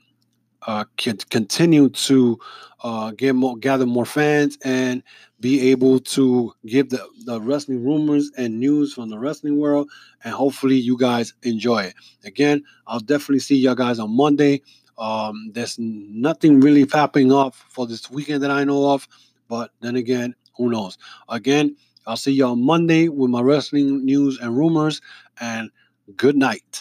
uh, 0.63 0.85
can 0.97 1.17
continue 1.31 1.89
to 1.89 2.39
uh, 2.83 3.11
get 3.13 3.35
more, 3.35 3.57
gather 3.57 3.87
more 3.87 4.05
fans, 4.05 4.59
and 4.63 5.03
be 5.41 5.71
able 5.71 5.99
to 5.99 6.53
give 6.67 6.91
the, 6.91 7.05
the 7.25 7.41
wrestling 7.41 7.83
rumors 7.83 8.31
and 8.37 8.61
news 8.61 8.93
from 8.93 9.09
the 9.09 9.19
wrestling 9.19 9.59
world. 9.59 9.89
And 10.25 10.35
hopefully, 10.35 10.77
you 10.77 10.99
guys 10.99 11.33
enjoy 11.43 11.85
it. 11.85 11.95
Again, 12.25 12.63
I'll 12.87 13.01
definitely 13.01 13.41
see 13.41 13.57
you 13.57 13.75
guys 13.75 13.99
on 13.99 14.15
Monday. 14.15 14.61
Um, 14.99 15.51
there's 15.55 15.79
nothing 15.79 16.61
really 16.61 16.85
popping 16.85 17.33
off 17.33 17.65
for 17.71 17.87
this 17.87 18.11
weekend 18.11 18.43
that 18.43 18.51
I 18.51 18.65
know 18.65 18.93
of, 18.93 19.09
but 19.49 19.71
then 19.81 19.97
again, 19.97 20.35
who 20.61 20.71
knows? 20.71 20.99
Again, 21.29 21.77
I'll 22.07 22.17
see 22.17 22.33
on 22.47 22.65
Monday 22.65 23.09
with 23.09 23.31
my 23.31 23.41
wrestling 23.41 24.05
news 24.05 24.39
and 24.41 24.57
rumors. 24.57 25.01
And 25.41 25.71
good 26.17 26.37
night. 26.37 26.79